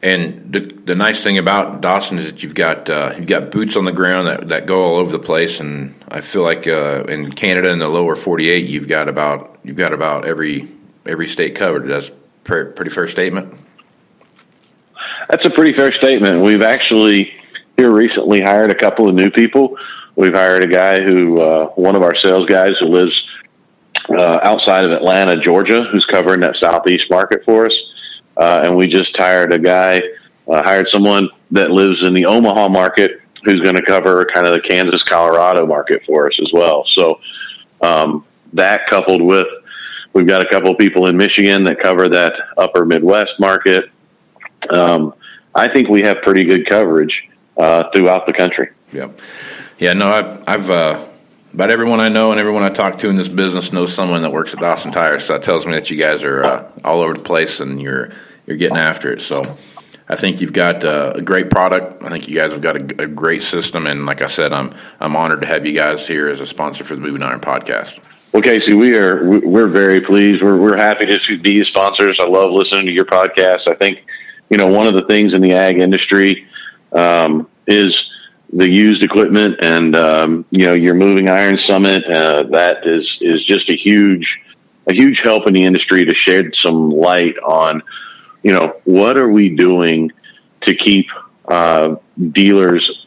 And 0.00 0.52
the 0.52 0.60
the 0.60 0.94
nice 0.94 1.24
thing 1.24 1.38
about 1.38 1.80
Dawson 1.80 2.18
is 2.18 2.26
that 2.26 2.42
you've 2.42 2.54
got 2.54 2.88
uh, 2.88 3.14
you've 3.16 3.26
got 3.26 3.50
boots 3.50 3.76
on 3.76 3.84
the 3.84 3.92
ground 3.92 4.28
that, 4.28 4.48
that 4.48 4.66
go 4.66 4.82
all 4.82 4.96
over 4.96 5.10
the 5.10 5.18
place, 5.18 5.58
and 5.58 5.92
I 6.08 6.20
feel 6.20 6.42
like 6.42 6.68
uh, 6.68 7.02
in 7.08 7.32
Canada 7.32 7.70
in 7.70 7.80
the 7.80 7.88
lower 7.88 8.14
forty 8.14 8.48
eight, 8.48 8.68
you've 8.68 8.86
got 8.86 9.08
about 9.08 9.58
you've 9.64 9.76
got 9.76 9.92
about 9.92 10.24
every 10.24 10.68
every 11.04 11.26
state 11.26 11.56
covered. 11.56 11.88
That's 11.88 12.12
pre- 12.44 12.66
pretty 12.66 12.92
fair 12.92 13.08
statement. 13.08 13.54
That's 15.28 15.44
a 15.44 15.50
pretty 15.50 15.72
fair 15.72 15.92
statement. 15.92 16.44
We've 16.44 16.62
actually 16.62 17.32
here 17.76 17.90
recently 17.90 18.40
hired 18.40 18.70
a 18.70 18.76
couple 18.76 19.08
of 19.08 19.16
new 19.16 19.30
people. 19.30 19.76
we've 20.18 20.34
hired 20.34 20.64
a 20.64 20.66
guy 20.66 21.00
who, 21.00 21.40
uh, 21.40 21.66
one 21.76 21.94
of 21.94 22.02
our 22.02 22.14
sales 22.22 22.44
guys 22.46 22.72
who 22.80 22.86
lives 22.86 23.12
uh, 24.10 24.38
outside 24.42 24.84
of 24.84 24.92
Atlanta, 24.92 25.40
Georgia, 25.42 25.84
who's 25.92 26.06
covering 26.10 26.40
that 26.40 26.56
southeast 26.62 27.04
market 27.10 27.44
for 27.44 27.66
us. 27.66 27.72
Uh, 28.36 28.60
and 28.64 28.76
we 28.76 28.86
just 28.86 29.10
hired 29.16 29.52
a 29.52 29.58
guy, 29.58 30.00
uh, 30.48 30.62
hired 30.62 30.86
someone 30.92 31.28
that 31.50 31.70
lives 31.70 32.06
in 32.06 32.14
the 32.14 32.24
Omaha 32.26 32.68
market 32.68 33.20
who's 33.44 33.60
going 33.60 33.76
to 33.76 33.84
cover 33.86 34.26
kind 34.32 34.46
of 34.46 34.54
the 34.54 34.60
Kansas, 34.68 35.02
Colorado 35.08 35.66
market 35.66 36.02
for 36.06 36.26
us 36.26 36.38
as 36.40 36.50
well. 36.52 36.84
So 36.96 37.20
um, 37.80 38.24
that 38.52 38.86
coupled 38.88 39.22
with 39.22 39.46
we've 40.12 40.26
got 40.26 40.44
a 40.44 40.48
couple 40.48 40.70
of 40.70 40.78
people 40.78 41.06
in 41.06 41.16
Michigan 41.16 41.64
that 41.64 41.80
cover 41.82 42.08
that 42.08 42.32
upper 42.56 42.84
Midwest 42.84 43.32
market. 43.38 43.90
Um, 44.72 45.14
I 45.54 45.72
think 45.72 45.88
we 45.88 46.02
have 46.02 46.18
pretty 46.22 46.44
good 46.44 46.68
coverage 46.68 47.12
uh, 47.56 47.84
throughout 47.94 48.26
the 48.26 48.32
country. 48.32 48.70
Yep. 48.92 49.20
Yeah. 49.78 49.92
No, 49.92 50.08
I've, 50.08 50.48
I've 50.48 50.70
uh, 50.70 51.07
about 51.52 51.70
everyone 51.70 52.00
I 52.00 52.08
know 52.08 52.30
and 52.30 52.40
everyone 52.40 52.62
I 52.62 52.68
talk 52.68 52.98
to 52.98 53.08
in 53.08 53.16
this 53.16 53.28
business 53.28 53.72
knows 53.72 53.94
someone 53.94 54.22
that 54.22 54.32
works 54.32 54.52
at 54.52 54.60
Dawson 54.60 54.92
Tires. 54.92 55.24
So 55.24 55.34
that 55.34 55.42
tells 55.42 55.66
me 55.66 55.72
that 55.72 55.90
you 55.90 55.96
guys 55.96 56.22
are 56.22 56.44
uh, 56.44 56.70
all 56.84 57.00
over 57.00 57.14
the 57.14 57.22
place 57.22 57.60
and 57.60 57.80
you're 57.80 58.12
you're 58.46 58.56
getting 58.56 58.78
after 58.78 59.12
it. 59.12 59.20
So 59.20 59.58
I 60.08 60.16
think 60.16 60.40
you've 60.40 60.52
got 60.54 60.84
uh, 60.84 61.12
a 61.16 61.22
great 61.22 61.50
product. 61.50 62.02
I 62.02 62.08
think 62.08 62.28
you 62.28 62.34
guys 62.34 62.52
have 62.52 62.62
got 62.62 62.76
a, 62.76 63.02
a, 63.02 63.06
great 63.06 63.42
system, 63.42 63.86
and 63.86 64.06
like 64.06 64.22
I 64.22 64.26
said, 64.26 64.52
I'm 64.52 64.72
I'm 65.00 65.14
honored 65.14 65.40
to 65.40 65.46
have 65.46 65.66
you 65.66 65.74
guys 65.74 66.06
here 66.06 66.28
as 66.28 66.40
a 66.40 66.46
sponsor 66.46 66.82
for 66.84 66.94
the 66.94 67.00
Moving 67.00 67.22
Iron 67.22 67.40
podcast. 67.40 68.00
Well, 68.32 68.42
Casey, 68.42 68.72
we 68.72 68.96
are 68.96 69.40
we're 69.40 69.66
very 69.66 70.00
pleased. 70.00 70.42
We're 70.42 70.56
we're 70.56 70.76
happy 70.76 71.06
to 71.06 71.38
be 71.38 71.62
sponsors. 71.64 72.16
I 72.20 72.28
love 72.28 72.50
listening 72.52 72.86
to 72.86 72.92
your 72.92 73.04
podcast. 73.04 73.68
I 73.68 73.74
think 73.74 74.04
you 74.48 74.56
know 74.56 74.68
one 74.68 74.86
of 74.86 74.94
the 74.94 75.04
things 75.08 75.34
in 75.34 75.42
the 75.42 75.52
ag 75.52 75.78
industry 75.78 76.46
um, 76.92 77.48
is 77.66 77.94
the 78.52 78.68
used 78.68 79.04
equipment, 79.04 79.56
and 79.62 79.96
um, 79.96 80.44
you 80.50 80.68
know 80.68 80.74
your 80.74 80.94
Moving 80.94 81.28
Iron 81.28 81.58
Summit. 81.68 82.04
Uh, 82.04 82.44
that 82.50 82.86
is 82.86 83.06
is 83.20 83.44
just 83.44 83.68
a 83.68 83.76
huge 83.76 84.26
a 84.86 84.94
huge 84.94 85.20
help 85.22 85.46
in 85.46 85.54
the 85.54 85.64
industry 85.64 86.04
to 86.04 86.14
shed 86.14 86.50
some 86.64 86.90
light 86.90 87.36
on 87.38 87.82
you 88.42 88.52
know, 88.52 88.80
what 88.84 89.18
are 89.18 89.28
we 89.28 89.50
doing 89.50 90.10
to 90.62 90.74
keep 90.74 91.06
uh, 91.46 91.96
dealers 92.32 93.06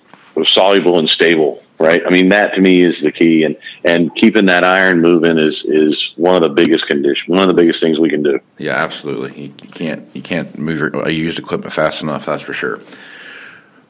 soluble 0.50 1.00
and 1.00 1.10
stable? 1.10 1.64
Right. 1.80 2.02
I 2.06 2.12
mean, 2.12 2.30
that 2.30 2.54
to 2.54 2.62
me 2.62 2.84
is 2.84 2.94
the 3.02 3.12
key, 3.12 3.44
and 3.44 3.58
and 3.84 4.14
keeping 4.16 4.46
that 4.46 4.64
iron 4.64 5.02
moving 5.02 5.40
is 5.40 5.56
is 5.66 6.12
one 6.16 6.36
of 6.36 6.44
the 6.44 6.50
biggest 6.50 6.86
condition, 6.86 7.24
one 7.34 7.40
of 7.40 7.48
the 7.48 7.60
biggest 7.60 7.82
things 7.82 7.98
we 7.98 8.08
can 8.08 8.22
do. 8.22 8.40
Yeah, 8.60 8.76
absolutely. 8.76 9.46
You, 9.46 9.54
you 9.64 9.70
can't 9.70 10.08
you 10.14 10.22
can't 10.22 10.60
move 10.60 10.78
your 10.78 11.10
used 11.10 11.40
equipment 11.40 11.74
fast 11.74 12.04
enough. 12.04 12.28
That's 12.28 12.44
for 12.44 12.54
sure. 12.54 12.82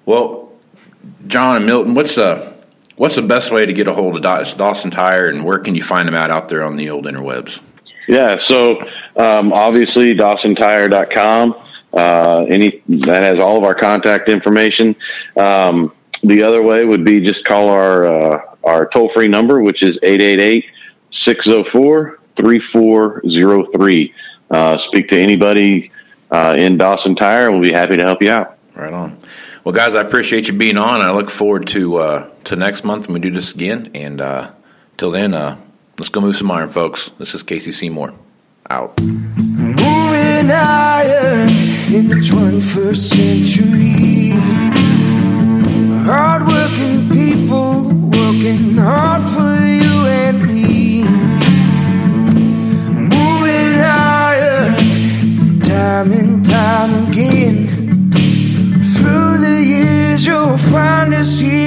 Well, 0.06 0.51
John 1.28 1.58
and 1.58 1.66
Milton, 1.66 1.96
what's 1.96 2.16
the 2.16 2.54
what's 2.96 3.16
the 3.16 3.22
best 3.22 3.52
way 3.52 3.66
to 3.66 3.74
get 3.74 3.88
a 3.88 3.94
hold 3.94 4.16
of 4.16 4.22
Dawson 4.22 4.92
Tire, 4.92 5.28
and 5.28 5.44
where 5.44 5.60
can 5.60 5.76
you 5.76 5.82
find 5.82 6.08
them 6.08 6.16
out 6.16 6.32
out 6.32 6.50
there 6.50 6.64
on 6.64 6.76
the 6.76 6.90
old 6.90 7.06
interwebs? 7.06 7.60
Yeah, 8.08 8.38
so 8.48 8.82
um, 9.16 9.54
obviously 9.54 10.14
DawsonTire.com. 10.14 11.56
Uh, 11.94 12.46
any 12.50 12.82
that 12.88 13.24
has 13.24 13.40
all 13.40 13.58
of 13.58 13.64
our 13.64 13.76
contact 13.76 14.30
information. 14.30 14.96
Um, 15.38 15.94
the 16.24 16.44
other 16.44 16.62
way 16.62 16.86
would 16.86 17.04
be 17.04 17.26
just 17.26 17.44
call 17.46 17.70
our 17.70 18.06
uh, 18.06 18.56
our 18.64 18.88
toll 18.94 19.12
free 19.14 19.28
number, 19.28 19.62
which 19.62 19.82
is 19.82 19.98
888-604-3403. 21.28 24.14
Uh, 24.50 24.78
speak 24.88 25.10
to 25.10 25.20
anybody 25.20 25.92
uh, 26.30 26.56
in 26.58 26.78
Dawson 26.78 27.16
Tire, 27.16 27.48
and 27.48 27.60
we'll 27.60 27.70
be 27.70 27.76
happy 27.76 27.98
to 27.98 28.04
help 28.04 28.22
you 28.22 28.32
out. 28.32 28.58
Right 28.76 28.94
on. 28.94 29.18
Well, 29.64 29.76
guys, 29.76 29.94
I 29.94 30.02
appreciate 30.02 30.48
you 30.48 30.56
being 30.56 30.78
on. 30.78 31.02
I 31.02 31.12
look 31.12 31.30
forward 31.30 31.68
to 31.68 31.98
uh, 31.98 32.30
to 32.46 32.56
next 32.56 32.84
month 32.84 33.08
when 33.08 33.14
we 33.14 33.20
do 33.20 33.30
this 33.30 33.54
again. 33.54 33.92
And 33.94 34.20
uh, 34.20 34.52
till 34.98 35.12
then, 35.12 35.36
uh, 35.36 35.56
let's 36.00 36.10
go 36.10 36.20
move 36.20 36.36
some 36.36 36.50
iron, 36.50 36.72
folks. 36.72 37.12
This 37.20 37.36
is 37.36 37.44
Casey 37.44 37.70
Seymour. 37.70 38.12
Out. 38.72 39.00
Moving 39.00 40.50
iron 40.50 41.50
in 41.94 42.08
the 42.08 42.16
21st 42.16 42.98
century. 42.98 44.32
Hardworking 46.06 47.10
people 47.12 47.71
find 60.72 61.14
us 61.14 61.42
here. 61.42 61.61